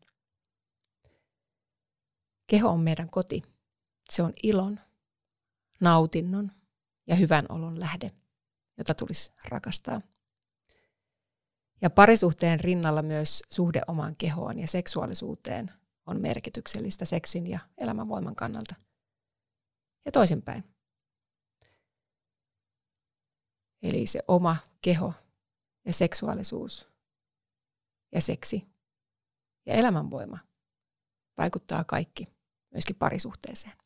Keho 2.46 2.68
on 2.68 2.80
meidän 2.80 3.10
koti. 3.10 3.42
Se 4.10 4.22
on 4.22 4.32
ilon, 4.42 4.80
nautinnon 5.80 6.52
ja 7.06 7.14
hyvän 7.14 7.46
olon 7.48 7.80
lähde, 7.80 8.10
jota 8.78 8.94
tulisi 8.94 9.32
rakastaa. 9.48 10.00
Ja 11.82 11.90
parisuhteen 11.90 12.60
rinnalla 12.60 13.02
myös 13.02 13.42
suhde 13.50 13.82
omaan 13.86 14.16
kehoon 14.16 14.58
ja 14.58 14.66
seksuaalisuuteen 14.66 15.72
on 16.06 16.20
merkityksellistä 16.20 17.04
seksin 17.04 17.46
ja 17.46 17.58
elämänvoiman 17.78 18.36
kannalta. 18.36 18.74
Ja 20.04 20.12
toisinpäin. 20.12 20.64
Eli 23.82 24.06
se 24.06 24.20
oma 24.28 24.56
keho 24.82 25.14
ja 25.86 25.92
seksuaalisuus 25.92 26.88
ja 28.12 28.20
seksi 28.20 28.66
ja 29.66 29.74
elämänvoima 29.74 30.38
vaikuttaa 31.38 31.84
kaikki 31.84 32.28
myöskin 32.70 32.96
parisuhteeseen. 32.96 33.81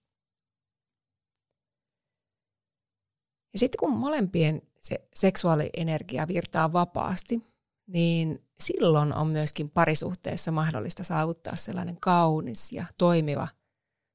Ja 3.56 3.60
sitten 3.60 3.78
kun 3.78 3.92
molempien 3.92 4.62
se 4.80 5.08
seksuaalienergia 5.14 6.28
virtaa 6.28 6.72
vapaasti, 6.72 7.42
niin 7.86 8.44
silloin 8.58 9.12
on 9.12 9.26
myöskin 9.26 9.70
parisuhteessa 9.70 10.52
mahdollista 10.52 11.04
saavuttaa 11.04 11.56
sellainen 11.56 11.96
kaunis 12.00 12.72
ja 12.72 12.84
toimiva 12.98 13.48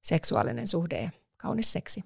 seksuaalinen 0.02 0.68
suhde 0.68 1.02
ja 1.02 1.10
kaunis 1.38 1.72
seksi. 1.72 2.04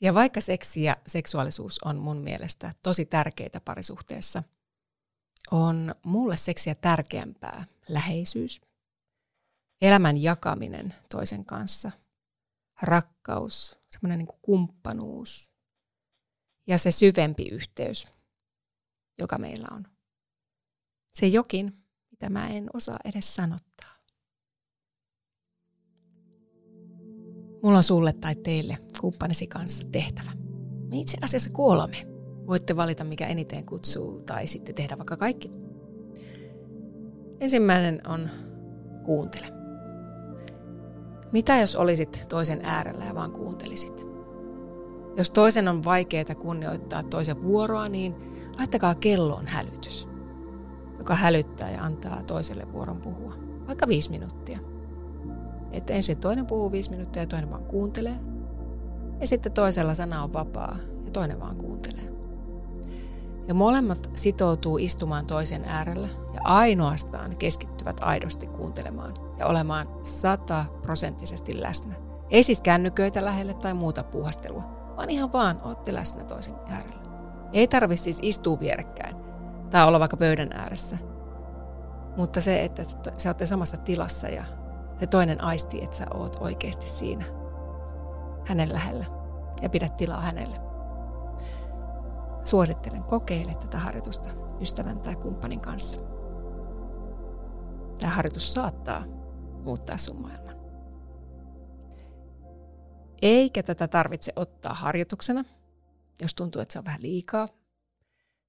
Ja 0.00 0.14
vaikka 0.14 0.40
seksi 0.40 0.82
ja 0.82 0.96
seksuaalisuus 1.06 1.78
on 1.84 1.96
mun 1.98 2.16
mielestä 2.16 2.74
tosi 2.82 3.06
tärkeitä 3.06 3.60
parisuhteessa, 3.60 4.42
on 5.50 5.94
mulle 6.04 6.36
seksiä 6.36 6.74
tärkeämpää 6.74 7.64
läheisyys, 7.88 8.60
elämän 9.82 10.22
jakaminen 10.22 10.94
toisen 11.08 11.44
kanssa, 11.44 11.90
rakkaus, 12.82 13.78
semmoinen 13.90 14.18
niin 14.18 14.38
kumppanuus 14.42 15.50
ja 16.66 16.78
se 16.78 16.92
syvempi 16.92 17.48
yhteys, 17.48 18.06
joka 19.18 19.38
meillä 19.38 19.68
on. 19.70 19.86
Se 21.14 21.26
jokin, 21.26 21.84
mitä 22.10 22.30
mä 22.30 22.48
en 22.48 22.70
osaa 22.74 22.98
edes 23.04 23.34
sanottaa. 23.34 23.96
Mulla 27.62 27.76
on 27.76 27.82
sulle 27.82 28.12
tai 28.12 28.34
teille 28.34 28.78
kumppanisi 29.00 29.46
kanssa 29.46 29.84
tehtävä. 29.92 30.32
Me 30.90 30.96
itse 30.96 31.18
asiassa 31.20 31.50
kolme. 31.50 32.06
Voitte 32.46 32.76
valita, 32.76 33.04
mikä 33.04 33.26
eniten 33.26 33.66
kutsuu, 33.66 34.22
tai 34.22 34.46
sitten 34.46 34.74
tehdä 34.74 34.98
vaikka 34.98 35.16
kaikki. 35.16 35.50
Ensimmäinen 37.40 38.08
on 38.08 38.30
kuuntele. 39.04 39.59
Mitä 41.32 41.58
jos 41.58 41.76
olisit 41.76 42.24
toisen 42.28 42.60
äärellä 42.62 43.04
ja 43.04 43.14
vaan 43.14 43.32
kuuntelisit? 43.32 44.06
Jos 45.16 45.30
toisen 45.30 45.68
on 45.68 45.84
vaikeaa 45.84 46.34
kunnioittaa 46.38 47.02
toisen 47.02 47.42
vuoroa, 47.42 47.88
niin 47.88 48.14
laittakaa 48.58 48.94
kelloon 48.94 49.46
hälytys, 49.46 50.08
joka 50.98 51.14
hälyttää 51.14 51.70
ja 51.70 51.82
antaa 51.82 52.22
toiselle 52.22 52.72
vuoron 52.72 53.00
puhua, 53.00 53.34
vaikka 53.66 53.88
viisi 53.88 54.10
minuuttia. 54.10 54.58
Että 55.72 55.92
ensin 55.92 56.18
toinen 56.18 56.46
puhuu 56.46 56.72
viisi 56.72 56.90
minuuttia 56.90 57.22
ja 57.22 57.26
toinen 57.26 57.50
vaan 57.50 57.64
kuuntelee. 57.64 58.16
Ja 59.20 59.26
sitten 59.26 59.52
toisella 59.52 59.94
sana 59.94 60.22
on 60.22 60.32
vapaa 60.32 60.76
ja 61.04 61.10
toinen 61.10 61.40
vaan 61.40 61.56
kuuntelee. 61.56 62.19
Ja 63.50 63.54
molemmat 63.54 64.10
sitoutuu 64.14 64.78
istumaan 64.78 65.26
toisen 65.26 65.64
äärellä 65.64 66.08
ja 66.34 66.40
ainoastaan 66.44 67.36
keskittyvät 67.36 68.00
aidosti 68.00 68.46
kuuntelemaan 68.46 69.14
ja 69.38 69.46
olemaan 69.46 69.88
sataprosenttisesti 70.02 71.62
läsnä. 71.62 71.94
Ei 72.28 72.42
siis 72.42 72.60
kännyköitä 72.62 73.24
lähelle 73.24 73.54
tai 73.54 73.74
muuta 73.74 74.02
puuhastelua, 74.02 74.62
vaan 74.96 75.10
ihan 75.10 75.32
vaan 75.32 75.60
ootte 75.64 75.94
läsnä 75.94 76.24
toisen 76.24 76.54
äärellä. 76.68 77.02
Ei 77.52 77.68
tarvi 77.68 77.96
siis 77.96 78.18
istua 78.22 78.60
vierekkäin 78.60 79.16
tai 79.70 79.88
olla 79.88 80.00
vaikka 80.00 80.16
pöydän 80.16 80.52
ääressä. 80.52 80.98
Mutta 82.16 82.40
se, 82.40 82.62
että 82.62 82.82
sä 83.18 83.28
olette 83.28 83.46
samassa 83.46 83.76
tilassa 83.76 84.28
ja 84.28 84.44
se 84.96 85.06
toinen 85.06 85.44
aisti, 85.44 85.84
että 85.84 85.96
sä 85.96 86.06
oot 86.14 86.36
oikeasti 86.40 86.88
siinä 86.88 87.24
hänen 88.46 88.72
lähellä 88.72 89.04
ja 89.62 89.70
pidät 89.70 89.96
tilaa 89.96 90.20
hänelle. 90.20 90.69
Suosittelen 92.44 93.04
kokeile 93.04 93.54
tätä 93.54 93.78
harjoitusta 93.78 94.28
ystävän 94.60 95.00
tai 95.00 95.16
kumppanin 95.16 95.60
kanssa. 95.60 96.00
Tämä 98.00 98.12
harjoitus 98.14 98.52
saattaa 98.52 99.04
muuttaa 99.64 99.96
sun 99.96 100.20
maailman. 100.20 100.56
Eikä 103.22 103.62
tätä 103.62 103.88
tarvitse 103.88 104.32
ottaa 104.36 104.74
harjoituksena, 104.74 105.44
jos 106.20 106.34
tuntuu, 106.34 106.62
että 106.62 106.72
se 106.72 106.78
on 106.78 106.84
vähän 106.84 107.02
liikaa. 107.02 107.48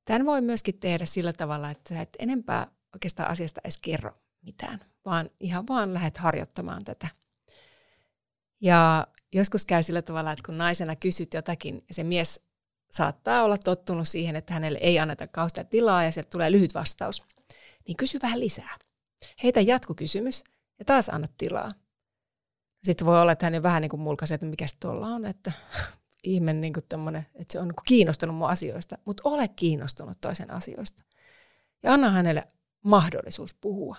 Tämän 0.05 0.25
voi 0.25 0.41
myöskin 0.41 0.79
tehdä 0.79 1.05
sillä 1.05 1.33
tavalla, 1.33 1.71
että 1.71 1.93
sä 1.93 2.01
et 2.01 2.15
enempää 2.19 2.67
oikeastaan 2.95 3.29
asiasta 3.29 3.61
edes 3.63 3.77
kerro 3.77 4.11
mitään, 4.41 4.79
vaan 5.05 5.29
ihan 5.39 5.65
vaan 5.69 5.93
lähdet 5.93 6.17
harjoittamaan 6.17 6.83
tätä. 6.83 7.07
Ja 8.61 9.07
joskus 9.33 9.65
käy 9.65 9.83
sillä 9.83 10.01
tavalla, 10.01 10.31
että 10.31 10.43
kun 10.45 10.57
naisena 10.57 10.95
kysyt 10.95 11.33
jotakin, 11.33 11.85
se 11.91 12.03
mies 12.03 12.50
saattaa 12.91 13.43
olla 13.43 13.57
tottunut 13.57 14.07
siihen, 14.07 14.35
että 14.35 14.53
hänelle 14.53 14.79
ei 14.81 14.99
anneta 14.99 15.27
kausta 15.27 15.63
tilaa 15.63 16.03
ja 16.03 16.11
sieltä 16.11 16.29
tulee 16.29 16.51
lyhyt 16.51 16.75
vastaus. 16.75 17.23
Niin 17.87 17.97
kysy 17.97 18.19
vähän 18.23 18.39
lisää. 18.39 18.77
Heitä 19.43 19.61
jatkokysymys 19.61 20.43
ja 20.79 20.85
taas 20.85 21.09
anna 21.09 21.27
tilaa. 21.37 21.71
Sitten 22.83 23.07
voi 23.07 23.21
olla, 23.21 23.31
että 23.31 23.45
hän 23.45 23.63
vähän 23.63 23.81
niin 23.81 23.89
kuin 23.89 24.01
mulkaisee, 24.01 24.35
että 24.35 24.47
mikä 24.47 24.65
tuolla 24.79 25.07
on, 25.07 25.25
että 25.25 25.51
ihme 26.23 26.53
niin 26.53 26.73
kuin 26.73 26.83
tommonen, 26.89 27.25
että 27.35 27.51
se 27.51 27.59
on 27.59 27.67
niin 27.67 27.75
kuin 27.75 27.85
kiinnostunut 27.85 28.35
mun 28.35 28.49
asioista, 28.49 28.97
mutta 29.05 29.21
ole 29.25 29.47
kiinnostunut 29.47 30.21
toisen 30.21 30.51
asioista. 30.51 31.03
Ja 31.83 31.93
anna 31.93 32.09
hänelle 32.09 32.47
mahdollisuus 32.83 33.53
puhua. 33.53 33.97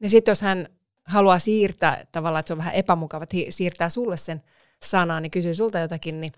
Ja 0.00 0.10
sitten 0.10 0.32
jos 0.32 0.42
hän 0.42 0.68
haluaa 1.04 1.38
siirtää 1.38 2.06
tavallaan, 2.12 2.40
että 2.40 2.48
se 2.48 2.54
on 2.54 2.58
vähän 2.58 2.74
epämukava, 2.74 3.22
että 3.22 3.36
siirtää 3.48 3.88
sulle 3.88 4.16
sen 4.16 4.42
sanan, 4.84 5.22
niin 5.22 5.30
kysyy 5.30 5.54
sulta 5.54 5.78
jotakin, 5.78 6.20
niin, 6.20 6.32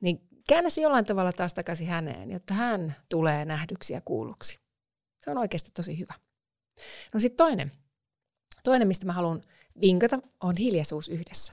niin 0.00 0.28
käännä 0.48 0.70
se 0.70 0.80
jollain 0.80 1.04
tavalla 1.04 1.32
taas 1.32 1.54
takaisin 1.54 1.86
häneen, 1.86 2.30
jotta 2.30 2.54
hän 2.54 2.94
tulee 3.08 3.44
nähdyksi 3.44 3.92
ja 3.92 4.00
kuulluksi. 4.00 4.60
Se 5.24 5.30
on 5.30 5.38
oikeasti 5.38 5.70
tosi 5.74 5.98
hyvä. 5.98 6.14
No 7.14 7.20
sitten 7.20 7.36
toinen. 7.36 7.72
Toinen, 8.64 8.88
mistä 8.88 9.06
mä 9.06 9.12
haluan 9.12 9.42
vinkata, 9.80 10.18
on 10.40 10.54
hiljaisuus 10.58 11.08
yhdessä. 11.08 11.52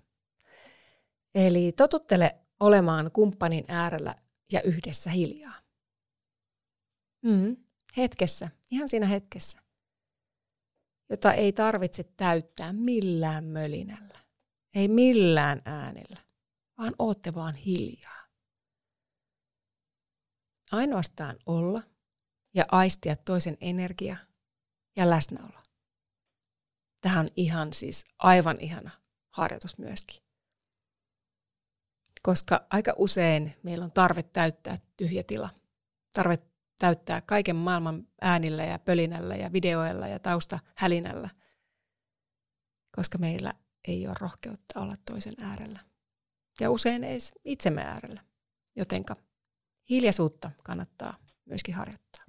Eli 1.36 1.72
totuttele 1.72 2.36
olemaan 2.60 3.12
kumppanin 3.12 3.66
äärellä 3.68 4.16
ja 4.52 4.62
yhdessä 4.62 5.10
hiljaa. 5.10 5.56
Mm, 7.22 7.58
hetkessä, 7.98 8.50
ihan 8.72 8.90
siinä 8.90 9.06
hetkessä, 9.06 9.60
jota 11.10 11.34
ei 11.34 11.54
tarvitse 11.54 12.04
täyttää 12.04 12.74
millään 12.74 13.46
mölinällä, 13.46 14.20
ei 14.76 14.88
millään 14.88 15.62
äänellä, 15.66 16.18
vaan 16.78 16.94
ootte 17.00 17.36
vaan 17.36 17.56
hiljaa. 17.56 18.19
Ainoastaan 20.72 21.38
olla 21.46 21.82
ja 22.54 22.66
aistia 22.72 23.16
toisen 23.16 23.58
energia 23.62 24.18
ja 24.98 25.10
läsnäolo. 25.10 25.60
Tähän 27.02 27.26
on 27.26 27.32
ihan 27.36 27.74
siis 27.74 28.06
aivan 28.18 28.60
ihana 28.60 28.92
harjoitus 29.30 29.78
myöskin. 29.78 30.24
Koska 32.22 32.66
aika 32.70 32.94
usein 32.98 33.56
meillä 33.64 33.86
on 33.86 33.92
tarve 33.92 34.24
täyttää 34.24 34.78
tyhjä 34.98 35.24
tila. 35.24 35.50
Tarve 36.14 36.38
täyttää 36.80 37.22
kaiken 37.22 37.56
maailman 37.56 38.08
äänillä 38.22 38.66
ja 38.66 38.80
pölinällä 38.80 39.36
ja 39.36 39.54
videoilla 39.54 40.08
ja 40.08 40.20
taustahälinällä. 40.20 41.30
Koska 42.96 43.18
meillä 43.18 43.54
ei 43.88 44.08
ole 44.08 44.16
rohkeutta 44.20 44.80
olla 44.80 44.96
toisen 45.06 45.36
äärellä. 45.42 45.80
Ja 46.60 46.72
usein 46.72 47.04
ei 47.04 47.18
itsemme 47.46 47.82
äärellä. 47.82 48.22
Jotenka 48.76 49.16
hiljaisuutta 49.90 50.52
kannattaa 50.64 51.18
myöskin 51.46 51.76
harjoittaa. 51.76 52.24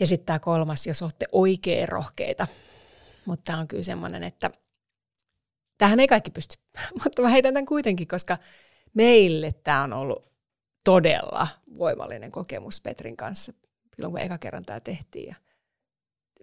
Ja 0.00 0.06
sitten 0.06 0.26
tämä 0.26 0.38
kolmas, 0.38 0.86
jos 0.86 1.02
olette 1.02 1.26
oikein 1.32 1.88
rohkeita. 1.88 2.46
Mutta 3.24 3.42
tämä 3.44 3.58
on 3.58 3.68
kyllä 3.68 3.82
semmoinen, 3.82 4.22
että 4.22 4.50
tähän 5.78 6.00
ei 6.00 6.06
kaikki 6.06 6.30
pysty. 6.30 6.56
Mutta 7.04 7.22
mä 7.22 7.28
heitän 7.28 7.54
tämän 7.54 7.66
kuitenkin, 7.66 8.08
koska 8.08 8.38
meille 8.94 9.52
tämä 9.64 9.82
on 9.82 9.92
ollut 9.92 10.32
todella 10.84 11.48
voimallinen 11.78 12.32
kokemus 12.32 12.80
Petrin 12.80 13.16
kanssa, 13.16 13.52
silloin 13.96 14.12
kun 14.12 14.20
eka 14.20 14.38
kerran 14.38 14.64
tämä 14.64 14.80
tehtiin. 14.80 15.28
Ja 15.28 15.34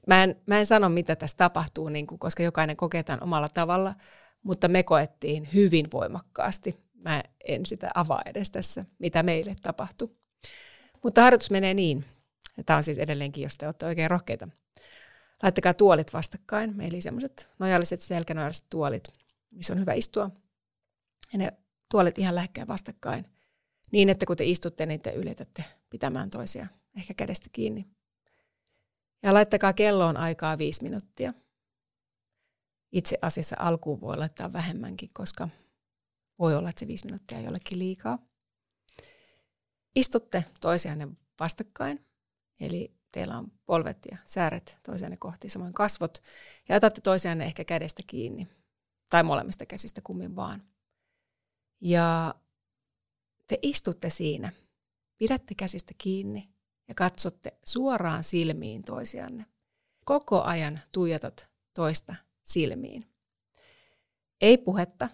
mä, 0.08 0.24
en, 0.24 0.42
mä 0.46 0.60
en 0.60 0.66
sano, 0.66 0.90
mitä 0.90 1.16
tässä 1.16 1.38
tapahtuu, 1.38 1.90
niin 1.90 2.08
kuin, 2.08 2.20
koska 2.20 2.44
jokainen 2.44 2.78
kokee 2.78 3.04
tämän 3.04 3.24
omalla 3.24 3.48
tavalla, 3.48 3.96
mutta 4.44 4.68
me 4.68 4.84
koettiin 4.84 5.50
hyvin 5.54 5.88
voimakkaasti. 5.94 6.87
Mä 7.08 7.24
en 7.48 7.66
sitä 7.66 7.92
avaa 7.96 8.22
edes 8.26 8.52
tässä, 8.52 8.86
mitä 9.00 9.24
meille 9.24 9.56
tapahtui. 9.62 10.16
Mutta 11.04 11.22
harjoitus 11.22 11.52
menee 11.52 11.74
niin, 11.74 12.06
tämä 12.66 12.78
on 12.78 12.84
siis 12.84 12.98
edelleenkin, 12.98 13.44
jos 13.44 13.58
te 13.58 13.66
olette 13.66 13.86
oikein 13.86 14.10
rohkeita. 14.10 14.48
Laittakaa 15.44 15.74
tuolit 15.74 16.14
vastakkain, 16.14 16.82
eli 16.82 17.02
semmoiset 17.02 17.50
nojalliset 17.60 18.02
selkänojalliset 18.02 18.66
tuolit, 18.70 19.08
missä 19.52 19.74
on 19.74 19.80
hyvä 19.80 19.94
istua. 19.94 20.32
Ja 21.34 21.40
ne 21.40 21.54
tuolit 21.92 22.18
ihan 22.18 22.36
lähekkäin 22.36 22.68
vastakkain, 22.68 23.26
niin 23.92 24.10
että 24.10 24.26
kun 24.26 24.38
te 24.38 24.46
istutte, 24.46 24.86
niin 24.86 25.02
te 25.02 25.14
yletätte 25.14 25.64
pitämään 25.90 26.30
toisia 26.30 26.68
ehkä 26.98 27.14
kädestä 27.14 27.50
kiinni. 27.52 27.88
Ja 29.24 29.34
laittakaa 29.34 29.74
kelloon 29.74 30.18
aikaa 30.18 30.58
viisi 30.58 30.84
minuuttia. 30.84 31.34
Itse 32.92 33.18
asiassa 33.22 33.56
alkuun 33.60 34.02
voi 34.02 34.18
laittaa 34.18 34.54
vähemmänkin, 34.54 35.10
koska 35.14 35.50
voi 36.40 36.56
olla, 36.56 36.70
että 36.70 36.80
se 36.80 36.88
viisi 36.88 37.06
minuuttia 37.06 37.42
jollekin 37.42 37.80
liikaa. 37.80 38.20
Istutte 39.96 40.46
toisianne 40.62 41.08
vastakkain 41.40 42.08
Eli 42.60 42.94
teillä 43.12 43.38
on 43.38 43.52
polvet 43.66 43.98
ja 44.12 44.18
sääret 44.24 44.80
toisianne 44.86 45.18
kohti, 45.18 45.50
samoin 45.50 45.74
kasvot, 45.74 46.24
ja 46.70 46.76
otatte 46.76 47.02
toisianne 47.02 47.46
ehkä 47.46 47.66
kädestä 47.66 48.04
kiinni, 48.08 48.48
tai 49.10 49.24
molemmista 49.24 49.66
käsistä 49.66 50.02
kummin 50.04 50.36
vaan. 50.36 50.64
Ja 51.82 52.36
te 53.48 53.60
istutte 53.62 54.10
siinä, 54.10 54.52
pidätte 55.18 55.56
käsistä 55.56 55.94
kiinni 55.98 56.50
ja 56.88 56.96
katsotte 56.96 57.58
suoraan 57.66 58.24
silmiin 58.24 58.84
toisianne. 58.84 59.46
Koko 60.06 60.42
ajan 60.42 60.80
tuijotat 60.92 61.50
toista 61.74 62.16
silmiin. 62.44 63.08
Ei 64.42 64.58
puhetta, 64.58 65.10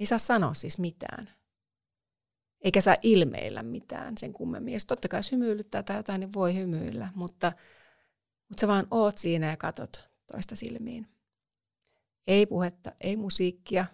ei 0.00 0.06
saa 0.06 0.18
sanoa 0.18 0.54
siis 0.54 0.78
mitään 0.78 1.30
eikä 2.64 2.80
saa 2.80 2.96
ilmeillä 3.02 3.62
mitään 3.62 4.18
sen 4.18 4.32
kummemmin. 4.32 4.74
Jos 4.74 4.84
totta 4.84 5.08
kai 5.08 5.18
jos 5.18 5.32
hymyilyttää 5.32 5.82
tai 5.82 5.96
jotain, 5.96 6.20
niin 6.20 6.32
voi 6.32 6.54
hymyillä, 6.54 7.08
mutta, 7.14 7.52
mutta 8.48 8.60
sä 8.60 8.68
vaan 8.68 8.86
oot 8.90 9.18
siinä 9.18 9.50
ja 9.50 9.56
katot 9.56 10.10
toista 10.26 10.56
silmiin. 10.56 11.08
Ei 12.26 12.46
puhetta, 12.46 12.92
ei 13.00 13.16
musiikkia 13.16 13.86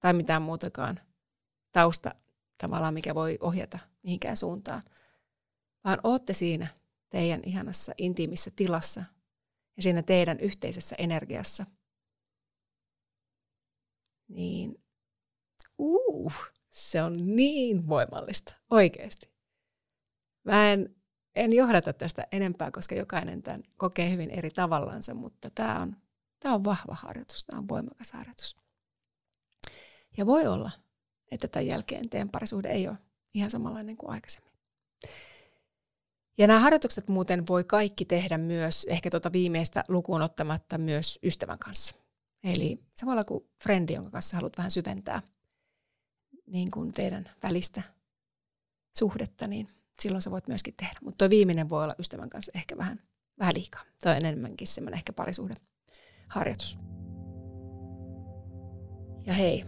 tai 0.00 0.12
mitään 0.12 0.42
muutakaan 0.42 1.00
tausta 1.72 2.14
tavallaan, 2.58 2.94
mikä 2.94 3.14
voi 3.14 3.38
ohjata 3.40 3.78
mihinkään 4.02 4.36
suuntaan, 4.36 4.82
vaan 5.84 5.98
ootte 6.02 6.32
siinä 6.32 6.66
teidän 7.10 7.40
ihanassa 7.44 7.92
intiimissä 7.98 8.50
tilassa 8.56 9.04
ja 9.76 9.82
siinä 9.82 10.02
teidän 10.02 10.40
yhteisessä 10.40 10.96
energiassa. 10.98 11.66
Niin, 14.28 14.85
uh, 15.78 16.32
se 16.70 17.02
on 17.02 17.12
niin 17.36 17.88
voimallista, 17.88 18.52
oikeasti. 18.70 19.30
Mä 20.44 20.72
en, 20.72 20.96
en 21.34 21.52
johdata 21.52 21.92
tästä 21.92 22.26
enempää, 22.32 22.70
koska 22.70 22.94
jokainen 22.94 23.42
tämän 23.42 23.62
kokee 23.76 24.10
hyvin 24.10 24.30
eri 24.30 24.50
tavallansa, 24.50 25.14
mutta 25.14 25.50
tämä 25.50 25.80
on, 25.80 25.96
tämä 26.40 26.54
on 26.54 26.64
vahva 26.64 26.94
harjoitus, 26.94 27.44
tämä 27.44 27.58
on 27.58 27.68
voimakas 27.68 28.12
harjoitus. 28.12 28.56
Ja 30.16 30.26
voi 30.26 30.46
olla, 30.46 30.70
että 31.30 31.48
tämän 31.48 31.66
jälkeen 31.66 32.08
teidän 32.08 32.30
parisuhde 32.30 32.68
ei 32.68 32.88
ole 32.88 32.98
ihan 33.34 33.50
samanlainen 33.50 33.96
kuin 33.96 34.10
aikaisemmin. 34.10 34.52
Ja 36.38 36.46
nämä 36.46 36.60
harjoitukset 36.60 37.08
muuten 37.08 37.46
voi 37.46 37.64
kaikki 37.64 38.04
tehdä 38.04 38.38
myös, 38.38 38.86
ehkä 38.90 39.10
tuota 39.10 39.32
viimeistä 39.32 39.84
lukuun 39.88 40.22
ottamatta 40.22 40.78
myös 40.78 41.18
ystävän 41.22 41.58
kanssa. 41.58 41.96
Eli 42.44 42.84
se 42.94 43.06
voi 43.06 43.12
olla 43.12 43.24
kuin 43.24 43.44
frendi, 43.62 43.94
jonka 43.94 44.10
kanssa 44.10 44.36
haluat 44.36 44.58
vähän 44.58 44.70
syventää– 44.70 45.22
niin 46.46 46.70
kuin 46.70 46.92
teidän 46.92 47.30
välistä 47.42 47.82
suhdetta, 48.98 49.46
niin 49.46 49.68
silloin 50.00 50.22
sä 50.22 50.30
voit 50.30 50.48
myöskin 50.48 50.74
tehdä. 50.76 50.98
Mutta 51.04 51.18
tuo 51.18 51.30
viimeinen 51.30 51.68
voi 51.68 51.82
olla 51.82 51.94
ystävän 51.98 52.30
kanssa 52.30 52.52
ehkä 52.54 52.76
vähän, 52.76 53.00
vähän 53.38 53.54
liikaa. 53.54 53.82
Tuo 54.02 54.12
on 54.12 54.18
enemmänkin 54.18 54.68
semmoinen 54.68 54.98
ehkä 54.98 55.12
parisuhdeharjoitus. 55.12 56.78
Ja 59.26 59.32
hei, 59.32 59.64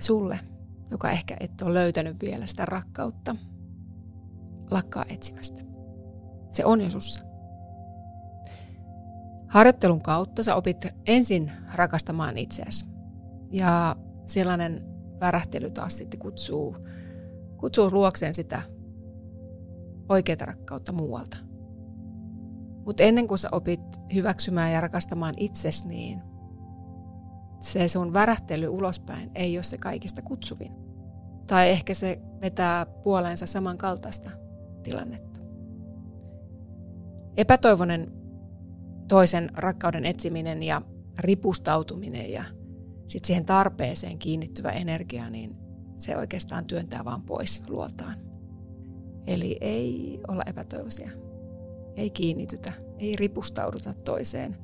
sulle, 0.00 0.40
joka 0.90 1.10
ehkä 1.10 1.36
et 1.40 1.62
ole 1.62 1.74
löytänyt 1.74 2.22
vielä 2.22 2.46
sitä 2.46 2.64
rakkautta, 2.64 3.36
lakkaa 4.70 5.04
etsimästä. 5.08 5.62
Se 6.50 6.64
on 6.64 6.80
jo 6.80 6.90
sussa. 6.90 7.20
Harjoittelun 9.48 10.02
kautta 10.02 10.42
sä 10.42 10.54
opit 10.54 10.86
ensin 11.06 11.52
rakastamaan 11.74 12.38
itseäsi. 12.38 12.84
Ja 13.50 13.96
sellainen 14.26 14.91
värähtely 15.22 15.70
taas 15.70 15.98
sitten 15.98 16.20
kutsuu, 16.20 16.76
kutsuu 17.56 17.88
luokseen 17.92 18.34
sitä 18.34 18.62
oikeaa 20.08 20.46
rakkautta 20.46 20.92
muualta. 20.92 21.36
Mutta 22.86 23.02
ennen 23.02 23.28
kuin 23.28 23.38
sä 23.38 23.48
opit 23.52 23.80
hyväksymään 24.14 24.72
ja 24.72 24.80
rakastamaan 24.80 25.34
itses, 25.36 25.84
niin 25.84 26.22
se 27.60 27.88
sun 27.88 28.14
värähtely 28.14 28.68
ulospäin 28.68 29.30
ei 29.34 29.56
ole 29.56 29.62
se 29.62 29.78
kaikista 29.78 30.22
kutsuvin. 30.22 30.72
Tai 31.46 31.70
ehkä 31.70 31.94
se 31.94 32.20
vetää 32.40 32.86
puoleensa 32.86 33.46
samankaltaista 33.46 34.30
tilannetta. 34.82 35.40
Epätoivoinen 37.36 38.12
toisen 39.08 39.50
rakkauden 39.54 40.04
etsiminen 40.04 40.62
ja 40.62 40.82
ripustautuminen 41.18 42.32
ja 42.32 42.44
sitten 43.12 43.26
siihen 43.26 43.44
tarpeeseen 43.44 44.18
kiinnittyvä 44.18 44.70
energia, 44.70 45.30
niin 45.30 45.56
se 45.98 46.16
oikeastaan 46.16 46.64
työntää 46.64 47.04
vaan 47.04 47.22
pois 47.22 47.62
luoltaan. 47.68 48.14
Eli 49.26 49.58
ei 49.60 50.20
olla 50.28 50.42
epätoivoisia, 50.46 51.10
ei 51.96 52.10
kiinnitytä, 52.10 52.72
ei 52.98 53.16
ripustauduta 53.16 53.94
toiseen, 53.94 54.56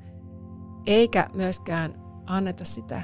eikä 0.86 1.30
myöskään 1.34 2.02
anneta 2.26 2.64
sitä 2.64 3.02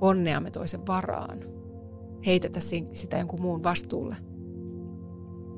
onneamme 0.00 0.50
toisen 0.50 0.86
varaan, 0.86 1.40
heitetä 2.26 2.60
sitä 2.92 3.18
jonkun 3.18 3.40
muun 3.40 3.62
vastuulle, 3.62 4.16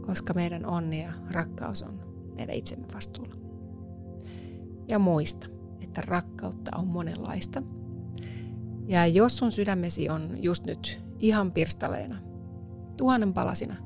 koska 0.07 0.35
meidän 0.35 0.67
onni 0.67 1.03
ja 1.03 1.13
rakkaus 1.31 1.83
on 1.83 2.01
meidän 2.35 2.57
itsemme 2.57 2.87
vastuulla. 2.95 3.35
Ja 4.89 4.99
muista, 4.99 5.47
että 5.81 6.03
rakkautta 6.07 6.77
on 6.77 6.87
monenlaista– 6.87 7.63
ja 8.89 9.07
jos 9.07 9.37
sun 9.37 9.53
sydämesi 9.53 10.09
on 10.09 10.43
just 10.43 10.65
nyt 10.65 11.03
ihan 11.19 11.53
pirstaleena, 11.53 12.19
tuhannen 12.97 13.35
palasina, 13.35 13.77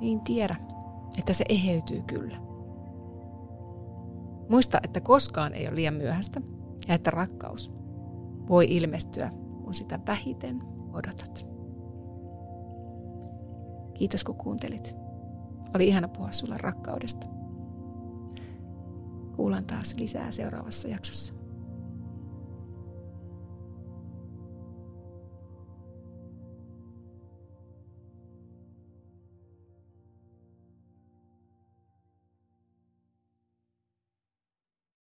niin 0.00 0.20
tiedä, 0.20 0.56
että 1.18 1.32
se 1.32 1.44
eheytyy 1.48 2.02
kyllä. 2.02 2.36
Muista, 4.48 4.80
että 4.84 5.00
koskaan 5.00 5.54
ei 5.54 5.68
ole 5.68 5.76
liian 5.76 5.94
myöhäistä 5.94 6.40
ja 6.88 6.94
että 6.94 7.10
rakkaus 7.10 7.72
voi 8.48 8.66
ilmestyä, 8.70 9.30
kun 9.64 9.74
sitä 9.74 10.00
vähiten 10.06 10.62
odotat. 10.92 11.46
Kiitos 13.94 14.24
kun 14.24 14.36
kuuntelit. 14.36 14.94
Oli 15.74 15.88
ihana 15.88 16.08
puhua 16.08 16.32
sulle 16.32 16.56
rakkaudesta. 16.58 17.26
Kuulan 19.36 19.64
taas 19.64 19.94
lisää 19.94 20.30
seuraavassa 20.30 20.88
jaksossa. 20.88 21.41